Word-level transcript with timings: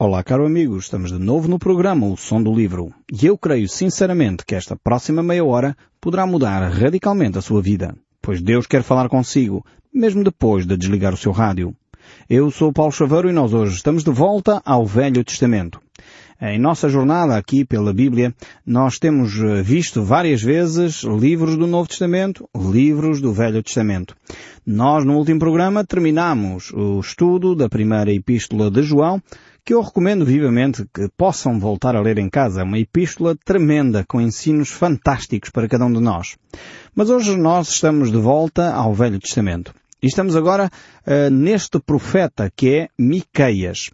Olá, 0.00 0.22
caro 0.22 0.46
amigo, 0.46 0.78
estamos 0.78 1.10
de 1.10 1.18
novo 1.18 1.48
no 1.48 1.58
programa 1.58 2.06
O 2.06 2.16
Som 2.16 2.40
do 2.40 2.54
Livro 2.54 2.94
e 3.12 3.26
eu 3.26 3.36
creio 3.36 3.68
sinceramente 3.68 4.46
que 4.46 4.54
esta 4.54 4.76
próxima 4.76 5.24
meia 5.24 5.44
hora 5.44 5.76
poderá 6.00 6.24
mudar 6.24 6.60
radicalmente 6.70 7.36
a 7.36 7.42
sua 7.42 7.60
vida, 7.60 7.96
pois 8.22 8.40
Deus 8.40 8.64
quer 8.64 8.84
falar 8.84 9.08
consigo, 9.08 9.66
mesmo 9.92 10.22
depois 10.22 10.64
de 10.64 10.76
desligar 10.76 11.12
o 11.12 11.16
seu 11.16 11.32
rádio. 11.32 11.74
Eu 12.30 12.48
sou 12.48 12.72
Paulo 12.72 12.92
Chaveiro 12.92 13.28
e 13.28 13.32
nós 13.32 13.52
hoje 13.52 13.74
estamos 13.74 14.04
de 14.04 14.12
volta 14.12 14.62
ao 14.64 14.86
Velho 14.86 15.24
Testamento. 15.24 15.80
Em 16.40 16.60
nossa 16.60 16.88
jornada 16.88 17.36
aqui 17.36 17.64
pela 17.64 17.92
Bíblia, 17.92 18.32
nós 18.64 19.00
temos 19.00 19.36
eh, 19.40 19.60
visto 19.60 20.04
várias 20.04 20.40
vezes 20.40 21.02
livros 21.02 21.56
do 21.56 21.66
Novo 21.66 21.88
Testamento, 21.88 22.48
livros 22.54 23.20
do 23.20 23.32
Velho 23.32 23.60
Testamento. 23.60 24.14
Nós, 24.64 25.04
no 25.04 25.16
último 25.16 25.40
programa, 25.40 25.84
terminamos 25.84 26.70
o 26.72 27.00
estudo 27.00 27.56
da 27.56 27.68
primeira 27.68 28.12
epístola 28.12 28.70
de 28.70 28.82
João, 28.82 29.20
que 29.68 29.74
eu 29.74 29.82
recomendo 29.82 30.24
vivamente 30.24 30.86
que 30.94 31.10
possam 31.14 31.60
voltar 31.60 31.94
a 31.94 32.00
ler 32.00 32.16
em 32.16 32.30
casa. 32.30 32.62
É 32.62 32.64
uma 32.64 32.78
epístola 32.78 33.36
tremenda, 33.44 34.02
com 34.08 34.18
ensinos 34.18 34.70
fantásticos 34.70 35.50
para 35.50 35.68
cada 35.68 35.84
um 35.84 35.92
de 35.92 36.00
nós. 36.00 36.38
Mas 36.94 37.10
hoje 37.10 37.36
nós 37.36 37.68
estamos 37.68 38.10
de 38.10 38.16
volta 38.16 38.72
ao 38.72 38.94
Velho 38.94 39.20
Testamento. 39.20 39.74
E 40.02 40.06
estamos 40.06 40.34
agora 40.36 40.70
uh, 41.06 41.28
neste 41.30 41.78
profeta 41.80 42.50
que 42.56 42.76
é 42.76 42.88
Miqueias. 42.98 43.90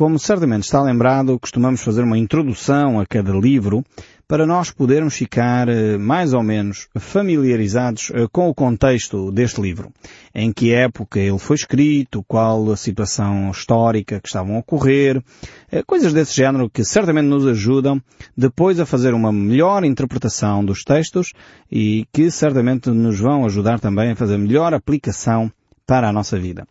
Como 0.00 0.18
certamente 0.18 0.62
está 0.62 0.80
lembrado, 0.80 1.38
costumamos 1.38 1.82
fazer 1.82 2.04
uma 2.04 2.16
introdução 2.16 2.98
a 2.98 3.04
cada 3.04 3.32
livro 3.32 3.84
para 4.26 4.46
nós 4.46 4.70
podermos 4.70 5.14
ficar 5.14 5.68
eh, 5.68 5.98
mais 5.98 6.32
ou 6.32 6.42
menos 6.42 6.88
familiarizados 6.98 8.10
eh, 8.14 8.26
com 8.32 8.48
o 8.48 8.54
contexto 8.54 9.30
deste 9.30 9.60
livro. 9.60 9.92
Em 10.34 10.54
que 10.54 10.72
época 10.72 11.20
ele 11.20 11.38
foi 11.38 11.56
escrito, 11.56 12.24
qual 12.26 12.70
a 12.70 12.78
situação 12.78 13.50
histórica 13.50 14.18
que 14.18 14.28
estavam 14.28 14.56
a 14.56 14.60
ocorrer, 14.60 15.22
eh, 15.70 15.82
coisas 15.86 16.14
desse 16.14 16.34
género 16.34 16.70
que 16.70 16.82
certamente 16.82 17.26
nos 17.26 17.46
ajudam 17.46 18.00
depois 18.34 18.80
a 18.80 18.86
fazer 18.86 19.12
uma 19.12 19.30
melhor 19.30 19.84
interpretação 19.84 20.64
dos 20.64 20.82
textos 20.82 21.34
e 21.70 22.06
que 22.10 22.30
certamente 22.30 22.88
nos 22.88 23.20
vão 23.20 23.44
ajudar 23.44 23.78
também 23.78 24.12
a 24.12 24.16
fazer 24.16 24.38
melhor 24.38 24.72
aplicação 24.72 25.52
para 25.90 26.08
a 26.08 26.12
nossa 26.12 26.38
vida. 26.38 26.68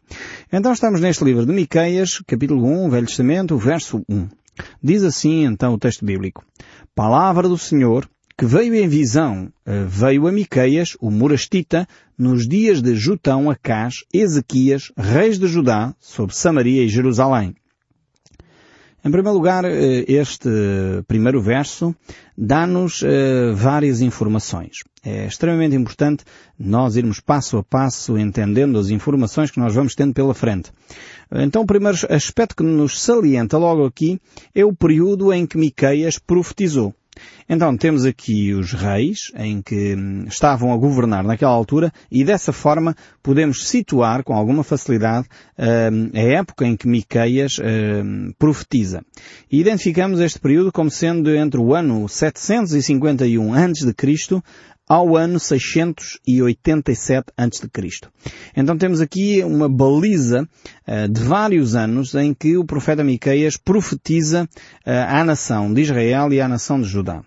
Então 0.50 0.72
estamos 0.72 1.02
neste 1.02 1.26
livro 1.26 1.46
de 1.46 1.52
Miqueias, 1.52 2.24
capítulo 2.26 2.66
1, 2.86 2.90
Velho 2.90 3.06
Testamento, 3.06 3.58
verso 3.58 4.02
1. 4.08 4.30
Diz 4.82 5.04
assim 5.04 5.44
então 5.44 5.74
o 5.74 5.78
texto 5.78 6.06
bíblico. 6.06 6.42
Palavra 6.96 7.50
do 7.50 7.58
Senhor, 7.58 8.08
que 8.38 8.46
veio 8.46 8.74
em 8.74 8.88
visão, 8.88 9.52
eh, 9.66 9.84
veio 9.86 10.26
a 10.26 10.32
Miqueias, 10.32 10.96
o 11.02 11.12
Morastita, 11.12 11.86
nos 12.18 12.48
dias 12.48 12.82
de 12.82 12.96
Jutão, 12.96 13.50
Acás, 13.50 14.06
Ezequias, 14.14 14.90
reis 14.96 15.38
de 15.38 15.48
Judá, 15.48 15.94
sobre 16.00 16.34
Samaria 16.34 16.86
e 16.86 16.88
Jerusalém. 16.88 17.54
Em 19.04 19.12
primeiro 19.12 19.38
lugar, 19.38 19.66
eh, 19.66 20.06
este 20.08 20.50
primeiro 21.10 21.42
verso 21.42 21.94
dá-nos 22.38 23.04
eh, 23.04 23.52
várias 23.54 24.00
informações. 24.00 24.78
É 25.04 25.26
extremamente 25.26 25.76
importante 25.76 26.26
nós 26.58 26.96
irmos 26.96 27.20
passo 27.20 27.58
a 27.58 27.64
passo 27.64 28.18
entendendo 28.18 28.78
as 28.78 28.90
informações 28.90 29.50
que 29.50 29.60
nós 29.60 29.74
vamos 29.74 29.96
tendo 29.96 30.14
pela 30.14 30.34
frente. 30.34 30.72
Então 31.32 31.62
o 31.62 31.66
primeiro 31.66 31.98
aspecto 32.10 32.56
que 32.56 32.64
nos 32.64 33.02
salienta 33.02 33.58
logo 33.58 33.86
aqui 33.86 34.20
é 34.54 34.66
o 34.66 34.74
período 34.74 35.32
em 35.32 35.46
que 35.46 35.58
Miqueias 35.58 36.20
profetizou. 36.20 36.94
Então 37.48 37.76
temos 37.76 38.06
aqui 38.06 38.54
os 38.54 38.74
reis 38.74 39.32
em 39.36 39.62
que 39.62 39.96
hum, 39.96 40.26
estavam 40.28 40.72
a 40.72 40.78
governar 40.78 41.24
naquela 41.24 41.52
altura 41.52 41.92
e 42.12 42.24
dessa 42.24 42.54
forma 42.54 42.96
podemos 43.24 43.68
situar 43.68 44.24
com 44.24 44.34
alguma 44.34 44.64
facilidade 44.64 45.28
hum, 45.58 46.12
a 46.14 46.20
época 46.20 46.66
em 46.66 46.78
que 46.78 46.88
Miqueias 46.88 47.58
hum, 47.60 48.32
profetiza. 48.38 49.04
E 49.52 49.60
identificamos 49.60 50.20
este 50.20 50.40
período 50.40 50.72
como 50.72 50.92
sendo 50.92 51.34
entre 51.36 51.60
o 51.60 51.74
ano 51.74 52.08
751 52.08 53.54
a.C 53.54 54.42
ao 54.90 55.16
ano 55.16 55.40
687 55.40 57.32
a.C. 57.38 57.70
Então 58.58 58.76
temos 58.76 59.00
aqui 59.00 59.44
uma 59.44 59.70
baliza 59.70 60.42
uh, 60.88 61.08
de 61.08 61.22
vários 61.22 61.76
anos 61.76 62.16
em 62.16 62.34
que 62.34 62.58
o 62.58 62.66
profeta 62.66 63.04
Miqueias 63.04 63.56
profetiza 63.56 64.44
uh, 64.44 64.90
à 65.08 65.24
nação 65.24 65.72
de 65.72 65.82
Israel 65.82 66.34
e 66.34 66.42
à 66.42 66.48
nação 66.48 66.82
de 66.82 66.88
Judá. 66.88 67.22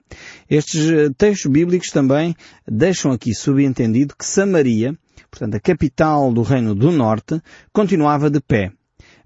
Estes 0.50 0.90
eh, 0.90 1.10
textos 1.16 1.50
bíblicos 1.50 1.90
também 1.90 2.34
deixam 2.68 3.12
aqui 3.12 3.32
subentendido 3.32 4.14
que 4.18 4.26
Samaria, 4.26 4.94
portanto 5.30 5.54
a 5.54 5.60
capital 5.60 6.32
do 6.32 6.42
reino 6.42 6.74
do 6.74 6.90
norte, 6.90 7.40
continuava 7.72 8.28
de 8.28 8.40
pé 8.40 8.72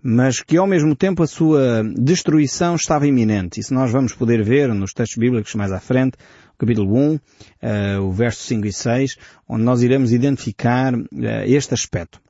mas 0.08 0.40
que 0.40 0.56
ao 0.56 0.68
mesmo 0.68 0.94
tempo 0.94 1.24
a 1.24 1.26
sua 1.26 1.82
destruição 1.96 2.76
estava 2.76 3.08
iminente. 3.08 3.58
Isso 3.58 3.74
nós 3.74 3.90
vamos 3.90 4.12
poder 4.12 4.40
ver 4.44 4.72
nos 4.72 4.92
textos 4.92 5.18
bíblicos 5.18 5.52
mais 5.56 5.72
à 5.72 5.80
frente, 5.80 6.16
capítulo 6.58 6.94
1, 6.94 7.14
uh, 7.14 7.20
eh, 7.60 7.98
o 7.98 8.10
verso 8.10 8.42
5 8.44 8.66
e 8.66 8.72
6, 8.72 9.16
onde 9.48 9.62
nós 9.64 9.82
iremos 9.82 10.12
identificar 10.12 10.94
uh, 10.94 11.06
este 11.44 11.74
aspecto. 11.74 12.20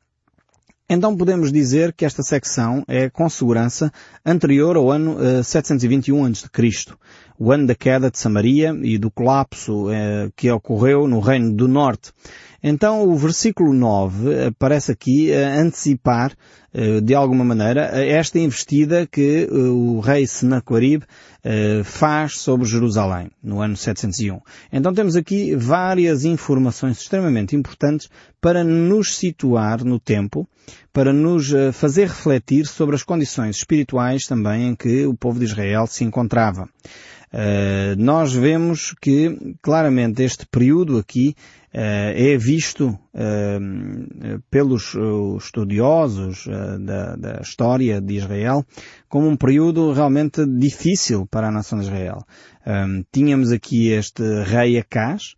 Então 0.88 1.16
podemos 1.16 1.50
dizer 1.50 1.92
que 1.92 2.04
esta 2.04 2.22
secção 2.22 2.84
é 2.86 3.10
com 3.10 3.28
segurança 3.28 3.92
anterior 4.24 4.76
ao 4.76 4.88
ano 4.90 5.16
uh, 5.16 5.42
721 5.42 6.24
a.C., 6.26 6.94
o 7.38 7.50
ano 7.50 7.66
da 7.66 7.74
queda 7.74 8.10
de 8.10 8.18
Samaria 8.18 8.72
e 8.82 8.96
do 8.96 9.10
colapso 9.10 9.88
uh, 9.88 10.32
que 10.36 10.50
ocorreu 10.50 11.08
no 11.08 11.18
Reino 11.18 11.52
do 11.52 11.66
Norte. 11.66 12.12
Então 12.68 13.08
o 13.08 13.16
versículo 13.16 13.72
9 13.72 14.46
aparece 14.46 14.90
aqui 14.90 15.32
a 15.32 15.60
antecipar, 15.60 16.32
eh, 16.74 17.00
de 17.00 17.14
alguma 17.14 17.44
maneira, 17.44 17.82
esta 18.04 18.40
investida 18.40 19.06
que 19.06 19.48
eh, 19.48 19.54
o 19.54 20.00
rei 20.00 20.26
Senaquarib 20.26 21.04
eh, 21.44 21.82
faz 21.84 22.40
sobre 22.40 22.66
Jerusalém, 22.66 23.30
no 23.40 23.60
ano 23.60 23.76
701. 23.76 24.40
Então 24.72 24.92
temos 24.92 25.14
aqui 25.14 25.54
várias 25.54 26.24
informações 26.24 26.98
extremamente 26.98 27.54
importantes 27.54 28.08
para 28.40 28.64
nos 28.64 29.16
situar 29.16 29.84
no 29.84 30.00
tempo, 30.00 30.44
para 30.92 31.12
nos 31.12 31.52
fazer 31.72 32.08
refletir 32.08 32.66
sobre 32.66 32.96
as 32.96 33.04
condições 33.04 33.58
espirituais 33.58 34.24
também 34.24 34.70
em 34.70 34.74
que 34.74 35.06
o 35.06 35.14
povo 35.14 35.38
de 35.38 35.44
Israel 35.44 35.86
se 35.86 36.02
encontrava. 36.02 36.68
Uh, 37.32 37.96
nós 37.98 38.32
vemos 38.32 38.94
que 39.00 39.56
claramente 39.60 40.22
este 40.22 40.46
período 40.46 40.96
aqui 40.96 41.34
uh, 41.74 42.14
é 42.14 42.36
visto 42.38 42.88
uh, 42.88 44.42
pelos 44.48 44.94
estudiosos 45.38 46.46
da, 46.80 47.16
da, 47.16 47.40
história 47.42 48.00
de 48.00 48.14
Israel 48.14 48.64
como 49.08 49.28
um 49.28 49.36
período 49.36 49.92
realmente 49.92 50.46
difícil 50.46 51.26
para 51.26 51.48
a 51.48 51.52
nação 51.52 51.78
de 51.78 51.86
Israel. 51.86 52.24
tínhamos 53.12 53.52
aqui 53.52 53.88
este 53.88 54.22
rei 54.44 54.78
Acás, 54.78 55.34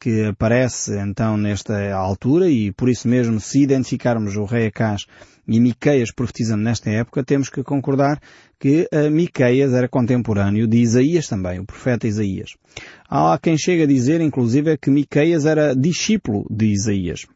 que 0.00 0.24
aparece 0.24 0.98
então 0.98 1.36
nesta 1.36 1.92
altura 1.94 2.48
e 2.48 2.72
por 2.72 2.88
isso 2.88 3.06
mesmo 3.06 3.38
se 3.38 3.62
identificarmos 3.62 4.36
o 4.36 4.44
rei 4.44 4.66
Acás 4.68 5.06
e 5.46 5.60
Miqueias 5.60 6.12
profetizando 6.12 6.62
nesta 6.62 6.90
época, 6.90 7.24
temos 7.24 7.48
que 7.48 7.62
concordar 7.62 8.20
que 8.58 8.88
uh, 8.92 9.10
Miqueias 9.10 9.72
era 9.72 9.88
contemporâneo 9.88 10.66
de 10.66 10.78
Isaías 10.78 11.26
também, 11.26 11.58
o 11.58 11.64
profeta 11.64 12.06
Isaías. 12.06 12.50
Há 13.08 13.38
quem 13.38 13.58
chega 13.58 13.84
a 13.84 13.86
dizer, 13.86 14.20
inclusive, 14.20 14.78
que 14.78 14.90
Miqueias 14.90 15.44
era 15.44 15.74
discípulo 15.74 16.46
de 16.48 16.66
Isaías. 16.66 17.26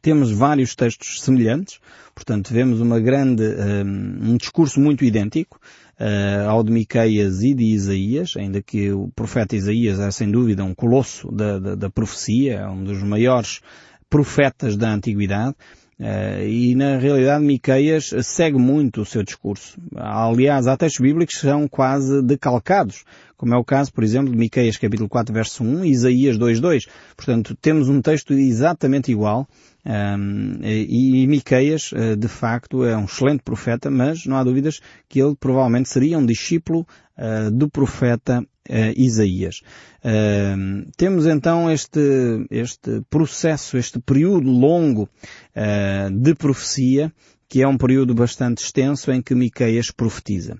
Temos 0.00 0.30
vários 0.30 0.76
textos 0.76 1.20
semelhantes, 1.22 1.80
portanto 2.14 2.54
vemos 2.54 2.80
uma 2.80 3.00
grande, 3.00 3.42
um, 3.42 4.30
um 4.30 4.36
discurso 4.36 4.80
muito 4.80 5.04
idêntico 5.04 5.60
uh, 6.00 6.48
ao 6.48 6.62
de 6.62 6.72
Miqueias 6.72 7.42
e 7.42 7.54
de 7.54 7.64
Isaías, 7.64 8.34
ainda 8.36 8.62
que 8.62 8.92
o 8.92 9.08
profeta 9.14 9.56
Isaías 9.56 9.98
é 9.98 10.10
sem 10.10 10.30
dúvida 10.30 10.64
um 10.64 10.74
colosso 10.74 11.30
da, 11.30 11.58
da, 11.58 11.74
da 11.74 11.90
profecia, 11.90 12.60
é 12.60 12.68
um 12.68 12.84
dos 12.84 13.02
maiores 13.02 13.60
profetas 14.08 14.76
da 14.76 14.92
antiguidade, 14.92 15.54
Uh, 15.98 16.46
e 16.46 16.76
na 16.76 16.96
realidade 16.96 17.44
Miqueias 17.44 18.14
segue 18.22 18.56
muito 18.56 19.00
o 19.00 19.04
seu 19.04 19.24
discurso. 19.24 19.76
Aliás, 19.96 20.68
há 20.68 20.76
textos 20.76 21.00
bíblicos 21.00 21.34
que 21.34 21.40
são 21.40 21.66
quase 21.66 22.22
decalcados, 22.22 23.04
como 23.36 23.52
é 23.52 23.56
o 23.56 23.64
caso, 23.64 23.92
por 23.92 24.04
exemplo, 24.04 24.30
de 24.30 24.38
Miqueias 24.38 24.76
capítulo 24.76 25.08
4 25.08 25.34
verso 25.34 25.64
1 25.64 25.84
e 25.84 25.90
Isaías 25.90 26.38
2.2. 26.38 26.86
Portanto, 27.16 27.56
temos 27.60 27.88
um 27.88 28.00
texto 28.00 28.32
exatamente 28.32 29.10
igual 29.10 29.48
um, 29.88 30.58
e, 30.62 31.22
e 31.22 31.26
Miqueias, 31.26 31.92
uh, 31.92 32.16
de 32.16 32.28
facto, 32.28 32.84
é 32.84 32.96
um 32.96 33.04
excelente 33.04 33.42
profeta, 33.42 33.90
mas 33.90 34.26
não 34.26 34.36
há 34.36 34.44
dúvidas 34.44 34.80
que 35.08 35.20
ele 35.20 35.34
provavelmente 35.34 35.88
seria 35.88 36.18
um 36.18 36.26
discípulo 36.26 36.86
uh, 37.16 37.50
do 37.50 37.68
profeta 37.70 38.44
uh, 38.68 38.92
Isaías. 38.96 39.60
Uh, 40.04 40.90
temos 40.96 41.26
então 41.26 41.70
este, 41.70 42.46
este 42.50 43.02
processo, 43.10 43.76
este 43.76 43.98
período 43.98 44.50
longo 44.50 45.08
uh, 45.56 46.10
de 46.10 46.34
profecia, 46.34 47.12
que 47.48 47.62
é 47.62 47.66
um 47.66 47.78
período 47.78 48.14
bastante 48.14 48.62
extenso 48.62 49.10
em 49.10 49.22
que 49.22 49.34
Miqueias 49.34 49.90
profetiza. 49.90 50.58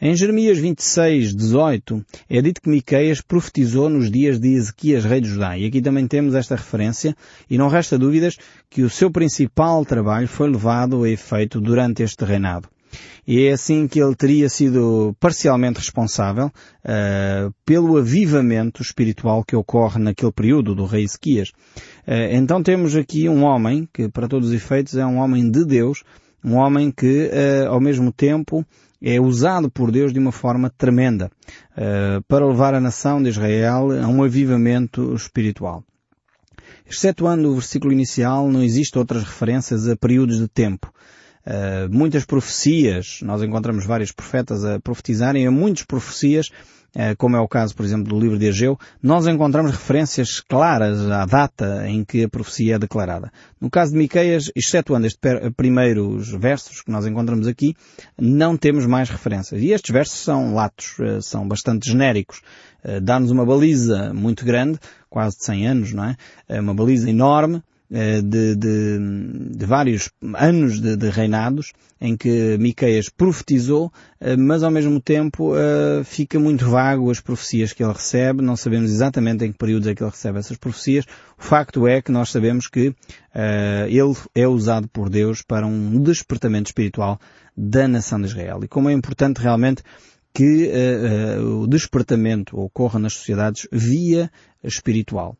Em 0.00 0.16
Jeremias 0.16 0.58
26, 0.58 1.34
18, 1.34 2.04
é 2.30 2.40
dito 2.40 2.62
que 2.62 2.70
Miqueias 2.70 3.20
profetizou 3.20 3.90
nos 3.90 4.10
dias 4.10 4.40
de 4.40 4.54
Ezequias, 4.54 5.04
rei 5.04 5.20
de 5.20 5.28
Judá. 5.28 5.58
E 5.58 5.66
aqui 5.66 5.82
também 5.82 6.06
temos 6.06 6.34
esta 6.34 6.56
referência, 6.56 7.14
e 7.48 7.58
não 7.58 7.68
resta 7.68 7.98
dúvidas 7.98 8.38
que 8.70 8.82
o 8.82 8.88
seu 8.88 9.10
principal 9.10 9.84
trabalho 9.84 10.26
foi 10.26 10.48
levado 10.48 11.04
a 11.04 11.10
efeito 11.10 11.60
durante 11.60 12.02
este 12.02 12.24
reinado. 12.24 12.68
E 13.26 13.46
é 13.46 13.52
assim 13.52 13.86
que 13.86 14.00
ele 14.00 14.14
teria 14.14 14.48
sido 14.48 15.14
parcialmente 15.20 15.78
responsável 15.78 16.46
uh, 16.46 17.54
pelo 17.64 17.96
avivamento 17.96 18.82
espiritual 18.82 19.44
que 19.44 19.54
ocorre 19.54 20.00
naquele 20.00 20.32
período 20.32 20.74
do 20.74 20.84
rei 20.84 21.04
Ezequias. 21.04 21.50
Uh, 22.06 22.32
então 22.32 22.62
temos 22.62 22.96
aqui 22.96 23.28
um 23.28 23.44
homem 23.44 23.88
que, 23.92 24.08
para 24.08 24.28
todos 24.28 24.48
os 24.48 24.54
efeitos, 24.54 24.96
é 24.96 25.06
um 25.06 25.18
homem 25.18 25.50
de 25.50 25.64
Deus, 25.64 26.02
um 26.44 26.56
homem 26.56 26.90
que, 26.90 27.30
uh, 27.32 27.68
ao 27.68 27.80
mesmo 27.80 28.10
tempo, 28.12 28.64
é 29.02 29.20
usado 29.20 29.70
por 29.70 29.90
Deus 29.90 30.12
de 30.12 30.18
uma 30.18 30.32
forma 30.32 30.68
tremenda 30.68 31.30
para 32.28 32.46
levar 32.46 32.74
a 32.74 32.80
nação 32.80 33.22
de 33.22 33.30
Israel 33.30 33.90
a 33.92 34.06
um 34.06 34.22
avivamento 34.22 35.14
espiritual. 35.14 35.82
Excetuando 36.86 37.48
o 37.48 37.54
versículo 37.54 37.92
inicial, 37.92 38.50
não 38.50 38.62
existem 38.62 39.00
outras 39.00 39.22
referências 39.22 39.88
a 39.88 39.96
períodos 39.96 40.38
de 40.38 40.48
tempo. 40.48 40.92
Uh, 41.46 41.88
muitas 41.90 42.24
profecias, 42.24 43.20
nós 43.22 43.42
encontramos 43.42 43.86
vários 43.86 44.12
profetas 44.12 44.64
a 44.64 44.78
profetizarem 44.78 45.46
a 45.46 45.50
muitas 45.50 45.84
profecias, 45.84 46.48
uh, 46.94 47.16
como 47.16 47.34
é 47.34 47.40
o 47.40 47.48
caso, 47.48 47.74
por 47.74 47.84
exemplo, 47.84 48.12
do 48.12 48.20
livro 48.20 48.38
de 48.38 48.48
Ageu, 48.48 48.78
nós 49.02 49.26
encontramos 49.26 49.70
referências 49.70 50.40
claras 50.40 51.00
à 51.10 51.24
data 51.24 51.88
em 51.88 52.04
que 52.04 52.24
a 52.24 52.28
profecia 52.28 52.74
é 52.74 52.78
declarada. 52.78 53.32
No 53.58 53.70
caso 53.70 53.92
de 53.92 53.98
Miqueias, 53.98 54.52
excetuando 54.54 55.06
estes 55.06 55.20
primeiros 55.56 56.30
versos 56.30 56.82
que 56.82 56.90
nós 56.90 57.06
encontramos 57.06 57.46
aqui, 57.46 57.74
não 58.18 58.56
temos 58.56 58.84
mais 58.84 59.08
referências. 59.08 59.62
E 59.62 59.72
estes 59.72 59.92
versos 59.92 60.20
são 60.20 60.54
latos, 60.54 60.96
são 61.22 61.48
bastante 61.48 61.88
genéricos. 61.88 62.42
Dá-nos 63.02 63.30
uma 63.30 63.44
baliza 63.44 64.12
muito 64.14 64.44
grande, 64.44 64.78
quase 65.08 65.36
de 65.36 65.44
100 65.44 65.66
anos, 65.66 65.92
não 65.92 66.04
é? 66.04 66.16
Uma 66.60 66.74
baliza 66.74 67.10
enorme, 67.10 67.56
eh, 67.56 67.62
de, 67.90 68.54
de, 68.54 68.98
de, 69.56 69.66
vários 69.66 70.10
anos 70.36 70.80
de, 70.80 70.96
de, 70.96 71.10
reinados 71.10 71.72
em 72.00 72.16
que 72.16 72.56
Miqueias 72.56 73.08
profetizou, 73.08 73.92
eh, 74.20 74.36
mas 74.36 74.62
ao 74.62 74.70
mesmo 74.70 75.00
tempo 75.00 75.56
eh, 75.56 76.02
fica 76.04 76.38
muito 76.38 76.70
vago 76.70 77.10
as 77.10 77.18
profecias 77.18 77.72
que 77.72 77.82
ele 77.82 77.92
recebe, 77.92 78.42
não 78.42 78.56
sabemos 78.56 78.92
exatamente 78.92 79.44
em 79.44 79.50
que 79.50 79.58
períodos 79.58 79.88
é 79.88 79.94
que 79.94 80.02
ele 80.04 80.10
recebe 80.10 80.38
essas 80.38 80.56
profecias. 80.56 81.04
O 81.36 81.42
facto 81.42 81.88
é 81.88 82.00
que 82.00 82.12
nós 82.12 82.30
sabemos 82.30 82.68
que 82.68 82.94
ele 83.86 84.16
é 84.34 84.46
usado 84.46 84.88
por 84.88 85.08
Deus 85.08 85.42
para 85.42 85.66
um 85.66 86.02
despertamento 86.02 86.68
espiritual 86.68 87.18
da 87.56 87.86
nação 87.86 88.20
de 88.20 88.26
Israel. 88.26 88.60
E 88.62 88.68
como 88.68 88.88
é 88.88 88.92
importante 88.92 89.38
realmente 89.38 89.82
que 90.34 90.70
o 91.40 91.66
despertamento 91.66 92.58
ocorra 92.58 92.98
nas 92.98 93.14
sociedades 93.14 93.68
via 93.70 94.30
espiritual. 94.62 95.36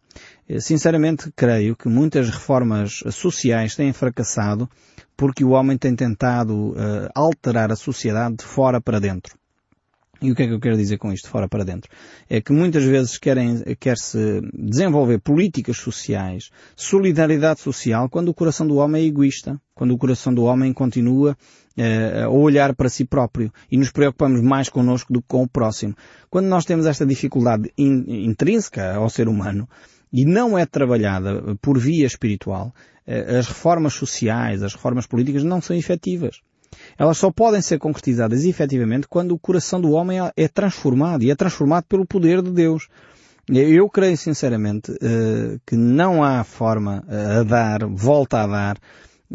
Uh, 0.49 0.61
sinceramente, 0.61 1.33
creio 1.35 1.77
que 1.77 1.89
muitas 1.89 2.29
reformas 2.29 3.03
sociais 3.11 3.75
têm 3.75 3.93
fracassado 3.93 4.69
porque 5.17 5.45
o 5.45 5.51
homem 5.51 5.77
tem 5.77 5.95
tentado 5.95 6.75
alterar 7.15 7.71
a 7.71 7.77
sociedade 7.77 8.37
de 8.37 8.45
fora 8.45 8.81
para 8.81 8.99
dentro. 8.99 9.39
E 10.23 10.31
o 10.31 10.35
que 10.35 10.43
é 10.43 10.47
que 10.47 10.53
eu 10.53 10.61
quero 10.61 10.77
dizer 10.77 10.99
com 10.99 11.13
isto, 11.13 11.25
de 11.25 11.31
fora 11.31 11.49
para 11.49 11.65
dentro? 11.65 11.91
É 12.29 12.41
que 12.43 12.53
muitas 12.53 12.85
vezes 12.85 13.17
querem, 13.17 13.63
quer-se 13.79 14.43
desenvolver 14.53 15.19
políticas 15.19 15.79
sociais, 15.79 16.51
solidariedade 16.77 17.61
social, 17.61 18.09
quando 18.09 18.29
o 18.29 18.35
coração 18.35 18.67
do 18.67 18.77
homem 18.77 19.03
é 19.03 19.07
egoísta, 19.07 19.59
quando 19.75 19.93
o 19.93 19.99
coração 19.99 20.35
do 20.35 20.45
homem 20.45 20.75
continua 20.75 21.35
uh, 21.79 22.25
a 22.25 22.29
olhar 22.29 22.75
para 22.75 22.91
si 22.91 23.07
próprio 23.07 23.51
e 23.71 23.79
nos 23.79 23.91
preocupamos 23.91 24.43
mais 24.43 24.69
connosco 24.69 25.11
do 25.11 25.23
que 25.23 25.29
com 25.29 25.43
o 25.43 25.49
próximo. 25.49 25.97
Quando 26.29 26.47
nós 26.47 26.67
temos 26.67 26.85
esta 26.85 27.07
dificuldade 27.07 27.73
in, 27.79 28.27
intrínseca 28.27 28.97
ao 28.97 29.09
ser 29.09 29.27
humano, 29.27 29.67
e 30.13 30.25
não 30.25 30.59
é 30.59 30.67
trabalhada 30.67 31.57
por 31.61 31.79
via 31.79 32.07
espiritual, 32.07 32.73
uh, 33.07 33.39
as 33.39 33.47
reformas 33.47 33.95
sociais, 33.95 34.63
as 34.63 34.75
reformas 34.75 35.07
políticas 35.07 35.45
não 35.45 35.61
são 35.61 35.77
efetivas. 35.77 36.41
Elas 36.99 37.19
só 37.19 37.31
podem 37.31 37.61
ser 37.61 37.79
concretizadas 37.79 38.45
efetivamente 38.45 39.09
quando 39.09 39.33
o 39.33 39.39
coração 39.39 39.81
do 39.81 39.91
homem 39.91 40.19
é 40.37 40.49
transformado 40.49 41.23
e 41.23 41.31
é 41.31 41.35
transformado 41.35 41.85
pelo 41.85 42.07
poder 42.07 42.43
de 42.43 42.51
Deus. 42.51 42.89
Eu 43.49 43.89
creio 43.89 44.17
sinceramente 44.17 44.93
uh, 44.93 45.61
que 45.67 45.77
não 45.77 46.23
há 46.23 46.45
forma 46.45 47.05
uh, 47.09 47.41
a 47.41 47.43
dar, 47.43 47.87
volta 47.87 48.43
a 48.43 48.47
dar, 48.47 48.79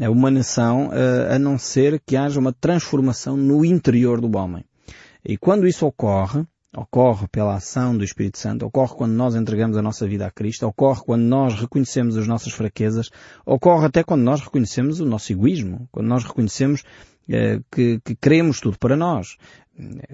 a 0.01 0.09
uma 0.09 0.29
nação 0.29 0.89
a 1.29 1.39
não 1.39 1.57
ser 1.57 2.01
que 2.05 2.17
haja 2.17 2.37
uma 2.37 2.51
transformação 2.51 3.37
no 3.37 3.63
interior 3.63 4.19
do 4.19 4.37
homem. 4.37 4.65
E 5.23 5.37
quando 5.37 5.65
isso 5.65 5.85
ocorre, 5.85 6.45
ocorre 6.75 7.27
pela 7.27 7.55
ação 7.55 7.97
do 7.97 8.03
Espírito 8.03 8.37
Santo, 8.37 8.65
ocorre 8.65 8.95
quando 8.95 9.13
nós 9.13 9.35
entregamos 9.35 9.77
a 9.77 9.81
nossa 9.81 10.07
vida 10.07 10.25
a 10.25 10.31
Cristo, 10.31 10.67
ocorre 10.67 11.01
quando 11.05 11.23
nós 11.23 11.53
reconhecemos 11.53 12.17
as 12.17 12.27
nossas 12.27 12.53
fraquezas, 12.53 13.09
ocorre 13.45 13.85
até 13.85 14.03
quando 14.03 14.21
nós 14.21 14.41
reconhecemos 14.41 14.99
o 14.99 15.05
nosso 15.05 15.31
egoísmo, 15.31 15.87
quando 15.91 16.07
nós 16.07 16.23
reconhecemos 16.23 16.83
eh, 17.29 17.59
que, 17.71 17.99
que 18.03 18.15
queremos 18.15 18.59
tudo 18.59 18.77
para 18.77 18.95
nós. 18.95 19.37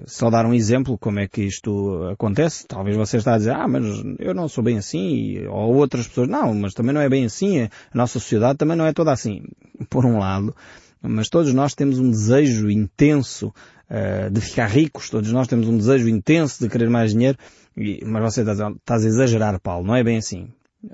Só 0.06 0.28
dar 0.28 0.44
um 0.44 0.54
exemplo 0.54 0.98
como 0.98 1.20
é 1.20 1.28
que 1.28 1.42
isto 1.42 2.08
acontece. 2.12 2.66
Talvez 2.66 2.96
você 2.96 3.18
está 3.18 3.34
a 3.34 3.38
dizer, 3.38 3.52
ah, 3.52 3.68
mas 3.68 3.84
eu 4.18 4.34
não 4.34 4.48
sou 4.48 4.64
bem 4.64 4.76
assim, 4.76 5.46
ou 5.46 5.74
outras 5.76 6.08
pessoas, 6.08 6.28
não, 6.28 6.52
mas 6.52 6.74
também 6.74 6.92
não 6.92 7.00
é 7.00 7.08
bem 7.08 7.24
assim, 7.24 7.62
a 7.62 7.70
nossa 7.94 8.14
sociedade 8.18 8.58
também 8.58 8.76
não 8.76 8.86
é 8.86 8.92
toda 8.92 9.12
assim. 9.12 9.44
Por 9.88 10.04
um 10.04 10.18
lado, 10.18 10.54
mas 11.02 11.28
todos 11.28 11.52
nós 11.52 11.74
temos 11.74 11.98
um 11.98 12.10
desejo 12.10 12.70
intenso 12.70 13.48
uh, 13.90 14.30
de 14.30 14.40
ficar 14.40 14.66
ricos, 14.66 15.10
todos 15.10 15.32
nós 15.32 15.48
temos 15.48 15.68
um 15.68 15.76
desejo 15.76 16.08
intenso 16.08 16.62
de 16.62 16.70
querer 16.70 16.88
mais 16.88 17.12
dinheiro, 17.12 17.36
e, 17.76 18.04
mas 18.04 18.34
você 18.34 18.42
está, 18.42 18.68
a 18.68 18.96
exagerar, 18.96 19.58
Paulo, 19.60 19.86
não 19.86 19.96
é 19.96 20.04
bem 20.04 20.18
assim. 20.18 20.48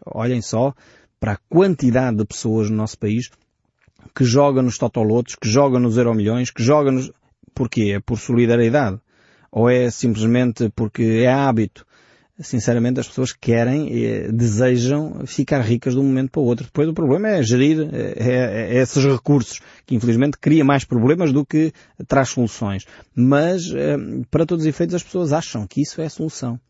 Olhem 0.07 0.41
só 0.41 0.75
para 1.21 1.33
a 1.33 1.39
quantidade 1.49 2.17
de 2.17 2.25
pessoas 2.25 2.71
no 2.71 2.77
nosso 2.77 2.99
país 2.99 3.31
que 4.15 4.25
joga 4.25 4.63
nos 4.63 4.79
totolotos, 4.79 5.35
que 5.35 5.49
joga 5.49 5.79
nos 5.79 5.97
euromilhões, 5.97 6.51
que 6.51 6.63
joga 6.63 6.91
nos... 6.91 7.11
Porquê? 7.55 7.93
É 7.97 8.01
por 8.01 8.19
solidariedade? 8.19 9.01
Ou 9.51 9.69
é 9.69 9.91
simplesmente 9.91 10.71
porque 10.75 11.23
é 11.25 11.33
hábito? 11.33 11.85
Sinceramente, 12.41 13.01
as 13.01 13.09
pessoas 13.09 13.33
querem, 13.33 13.93
e 13.93 14.31
desejam 14.31 15.27
ficar 15.27 15.61
ricas 15.61 15.95
de 15.95 16.01
um 16.01 16.05
momento 16.05 16.31
para 16.31 16.41
o 16.41 16.45
outro. 16.45 16.67
Depois 16.67 16.89
o 16.89 16.95
problema 16.95 17.29
é 17.29 17.43
gerir 17.43 17.89
é, 17.93 18.15
é, 18.17 18.77
é 18.77 18.81
esses 18.81 19.05
recursos, 19.05 19.61
que 19.85 19.97
infelizmente 19.97 20.39
cria 20.39 20.65
mais 20.65 20.85
problemas 20.85 21.33
do 21.33 21.45
que 21.45 21.73
traz 22.07 22.29
soluções. 22.29 22.85
Mas, 23.13 23.73
eh, 23.75 23.97
para 24.31 24.47
todos 24.47 24.65
os 24.65 24.69
efeitos, 24.69 24.95
as 24.95 25.03
pessoas 25.03 25.33
acham 25.33 25.67
que 25.67 25.83
isso 25.83 26.01
é 26.01 26.07
a 26.07 26.11
solução. 26.11 26.61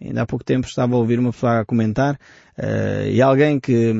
Ainda 0.00 0.22
há 0.22 0.26
pouco 0.26 0.44
tempo 0.44 0.66
estava 0.66 0.94
a 0.94 0.98
ouvir 0.98 1.18
uma 1.18 1.30
pessoa 1.30 1.60
a 1.60 1.64
comentar 1.64 2.14
uh, 2.58 3.06
e 3.06 3.20
alguém 3.20 3.60
que, 3.60 3.92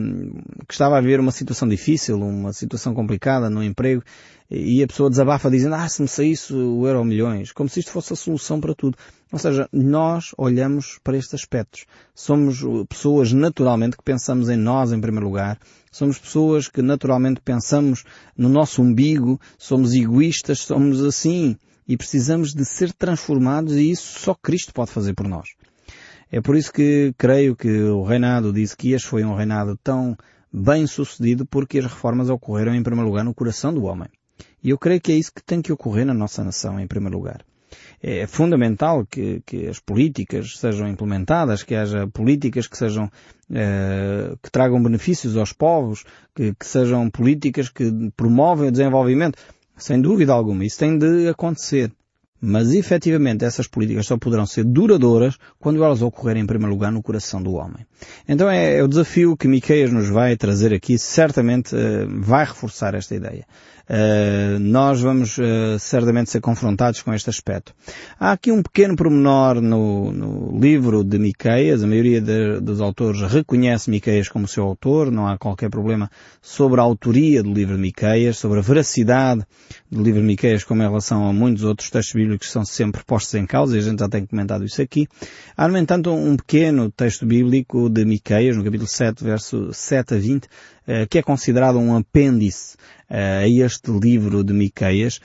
que, 0.67 0.73
estava 0.73 0.97
a 0.97 1.01
viver 1.01 1.21
uma 1.21 1.31
situação 1.31 1.69
difícil, 1.69 2.19
uma 2.19 2.55
situação 2.55 2.95
complicada 2.95 3.51
no 3.51 3.63
emprego 3.63 4.03
e 4.51 4.83
a 4.83 4.87
pessoa 4.87 5.09
desabafa 5.09 5.49
dizendo 5.49 5.77
ah, 5.77 5.89
se 5.89 6.03
me 6.03 6.09
saísse 6.09 6.53
o 6.53 6.85
euro 6.85 7.05
milhões, 7.05 7.53
como 7.53 7.69
se 7.69 7.79
isto 7.79 7.93
fosse 7.93 8.13
a 8.13 8.17
solução 8.17 8.61
para 8.61 8.75
tudo. 8.75 8.99
Ou 9.31 9.39
seja, 9.39 9.69
nós 9.73 10.33
olhamos 10.37 10.99
para 11.05 11.17
estes 11.17 11.35
aspectos. 11.35 11.87
Somos 12.13 12.61
pessoas 12.89 13.33
naturalmente 13.33 13.97
que 13.97 14.03
pensamos 14.03 14.49
em 14.49 14.57
nós 14.57 14.91
em 14.91 15.01
primeiro 15.01 15.27
lugar. 15.27 15.57
Somos 15.93 16.19
pessoas 16.19 16.67
que 16.67 16.83
naturalmente 16.83 17.41
pensamos 17.41 18.03
no 18.37 18.49
nosso 18.49 18.83
umbigo. 18.83 19.41
Somos 19.57 19.95
egoístas, 19.95 20.63
somos 20.63 21.05
assim. 21.05 21.57
E 21.87 21.97
precisamos 21.97 22.53
de 22.53 22.65
ser 22.65 22.93
transformados 22.93 23.77
e 23.77 23.93
isso 23.93 24.19
só 24.19 24.35
Cristo 24.35 24.75
pode 24.75 24.91
fazer 24.91 25.15
por 25.15 25.29
nós. 25.29 25.51
É 26.31 26.41
por 26.41 26.57
isso 26.57 26.73
que 26.73 27.15
creio 27.17 27.55
que 27.55 27.69
o 27.83 28.03
reinado 28.03 28.53
de 28.53 28.63
Ezequias 28.63 29.05
foi 29.05 29.25
um 29.25 29.35
reinado 29.35 29.79
tão 29.83 30.17
bem 30.53 30.89
sucedido 30.89 31.47
porque 31.47 31.79
as 31.79 31.85
reformas 31.85 32.29
ocorreram 32.29 32.75
em 32.75 32.83
primeiro 32.83 33.09
lugar 33.09 33.25
no 33.25 33.35
coração 33.35 33.73
do 33.73 33.85
homem. 33.85 34.09
E 34.63 34.71
eu 34.71 34.79
creio 34.79 35.01
que 35.01 35.13
é 35.13 35.17
isso 35.17 35.33
que 35.33 35.43
tem 35.43 35.63
que 35.63 35.73
ocorrer 35.73 36.07
na 36.07 36.15
nossa 36.15 36.45
nação 36.45 36.79
em 36.79 36.87
primeiro 36.87 37.17
lugar. 37.17 37.45
É 38.03 38.27
fundamental 38.27 39.07
que, 39.07 39.43
que 39.45 39.69
as 39.69 39.79
políticas 39.79 40.59
sejam 40.59 40.89
implementadas, 40.89 41.63
que 41.63 41.75
haja 41.75 42.07
políticas 42.09 42.67
que 42.67 42.77
sejam 42.77 43.11
eh, 43.53 44.35
que 44.43 44.51
tragam 44.51 44.83
benefícios 44.83 45.37
aos 45.37 45.53
povos, 45.53 46.05
que, 46.35 46.55
que 46.55 46.67
sejam 46.67 47.11
políticas 47.11 47.69
que 47.69 47.93
promovem 48.17 48.69
o 48.69 48.73
desenvolvimento. 48.73 49.39
Sem 49.77 50.01
dúvida 50.01 50.33
alguma, 50.33 50.65
isso 50.65 50.79
tem 50.79 50.99
de 50.99 51.29
acontecer. 51.29 51.93
Mas 52.41 52.73
efetivamente 52.73 53.45
essas 53.45 53.67
políticas 53.67 54.07
só 54.07 54.17
poderão 54.17 54.47
ser 54.47 54.65
duradouras 54.65 55.37
quando 55.59 55.85
elas 55.85 56.01
ocorrerem 56.01 56.43
em 56.43 56.47
primeiro 56.47 56.73
lugar 56.73 56.91
no 56.91 57.03
coração 57.03 57.43
do 57.43 57.53
homem. 57.53 57.85
Então 58.27 58.49
é, 58.49 58.79
é 58.79 58.83
o 58.83 58.89
desafio 58.89 59.37
que 59.37 59.47
Miqueias 59.47 59.93
nos 59.93 60.09
vai 60.09 60.37
trazer 60.39 60.73
aqui, 60.73 60.99
certamente 60.99 61.75
uh, 61.75 62.09
vai 62.09 62.47
reforçar 62.47 62.95
esta 62.95 63.15
ideia. 63.15 63.45
Uh, 63.91 64.57
nós 64.61 65.01
vamos 65.01 65.37
uh, 65.39 65.77
certamente 65.81 66.31
ser 66.31 66.41
confrontados 66.41 67.03
com 67.03 67.13
este 67.13 67.29
aspecto. 67.29 67.75
Há 68.21 68.31
aqui 68.31 68.53
um 68.53 68.63
pequeno 68.63 68.95
pormenor 68.95 69.61
no, 69.61 70.13
no 70.13 70.61
livro 70.61 71.03
de 71.03 71.19
Miqueias, 71.19 71.83
a 71.83 71.89
maioria 71.89 72.21
de, 72.21 72.61
dos 72.61 72.81
autores 72.81 73.21
reconhece 73.23 73.91
Miqueias 73.91 74.29
como 74.29 74.47
seu 74.47 74.63
autor, 74.63 75.11
não 75.11 75.27
há 75.27 75.37
qualquer 75.37 75.71
problema 75.71 76.09
sobre 76.41 76.79
a 76.79 76.85
autoria 76.85 77.43
do 77.43 77.53
livro 77.53 77.75
de 77.75 77.83
Miqueias, 77.83 78.39
sobre 78.39 78.61
a 78.61 78.63
veracidade 78.63 79.45
do 79.91 80.01
livro 80.01 80.21
de 80.21 80.27
Miqueias 80.27 80.63
como 80.63 80.85
em 80.85 80.87
relação 80.87 81.29
a 81.29 81.33
muitos 81.33 81.65
outros 81.65 81.91
textos 81.91 82.15
bíblicos 82.15 82.47
que 82.47 82.53
são 82.53 82.65
sempre 82.65 83.03
postos 83.05 83.35
em 83.35 83.45
causa, 83.45 83.75
e 83.75 83.81
a 83.81 83.83
gente 83.83 83.99
já 83.99 84.09
tem 84.09 84.25
comentado 84.25 84.65
isso 84.65 84.81
aqui. 84.81 85.09
Há, 85.57 85.67
no 85.67 85.77
entanto, 85.77 86.13
um 86.13 86.37
pequeno 86.37 86.93
texto 86.93 87.27
bíblico 87.27 87.91
de 87.91 88.05
Miqueias, 88.05 88.57
no 88.57 88.63
capítulo 88.63 88.89
7, 88.89 89.25
verso 89.25 89.73
7 89.73 90.15
a 90.15 90.17
20, 90.17 90.49
que 91.09 91.19
é 91.19 91.23
considerado 91.23 91.79
um 91.79 91.97
apêndice 91.97 92.77
a 93.09 93.47
este 93.49 93.91
livro 93.91 94.43
de 94.43 94.53
Miqueias, 94.53 95.21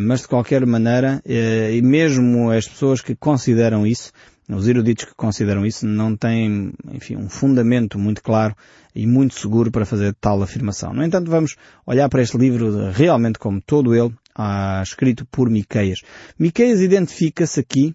mas 0.00 0.22
de 0.22 0.28
qualquer 0.28 0.64
maneira, 0.66 1.22
e 1.26 1.80
mesmo 1.82 2.50
as 2.50 2.66
pessoas 2.66 3.00
que 3.00 3.14
consideram 3.14 3.86
isso, 3.86 4.12
os 4.48 4.66
eruditos 4.66 5.04
que 5.04 5.14
consideram 5.14 5.66
isso 5.66 5.86
não 5.86 6.16
têm, 6.16 6.72
enfim, 6.90 7.16
um 7.16 7.28
fundamento 7.28 7.98
muito 7.98 8.22
claro 8.22 8.54
e 8.94 9.06
muito 9.06 9.38
seguro 9.38 9.70
para 9.70 9.84
fazer 9.84 10.14
tal 10.20 10.42
afirmação. 10.42 10.94
No 10.94 11.04
entanto, 11.04 11.30
vamos 11.30 11.54
olhar 11.86 12.08
para 12.08 12.22
este 12.22 12.38
livro 12.38 12.90
realmente 12.90 13.38
como 13.38 13.60
todo 13.60 13.94
ele, 13.94 14.12
ah, 14.34 14.80
escrito 14.82 15.26
por 15.26 15.50
Miqueias. 15.50 16.00
Miqueias 16.38 16.80
identifica-se 16.80 17.60
aqui 17.60 17.94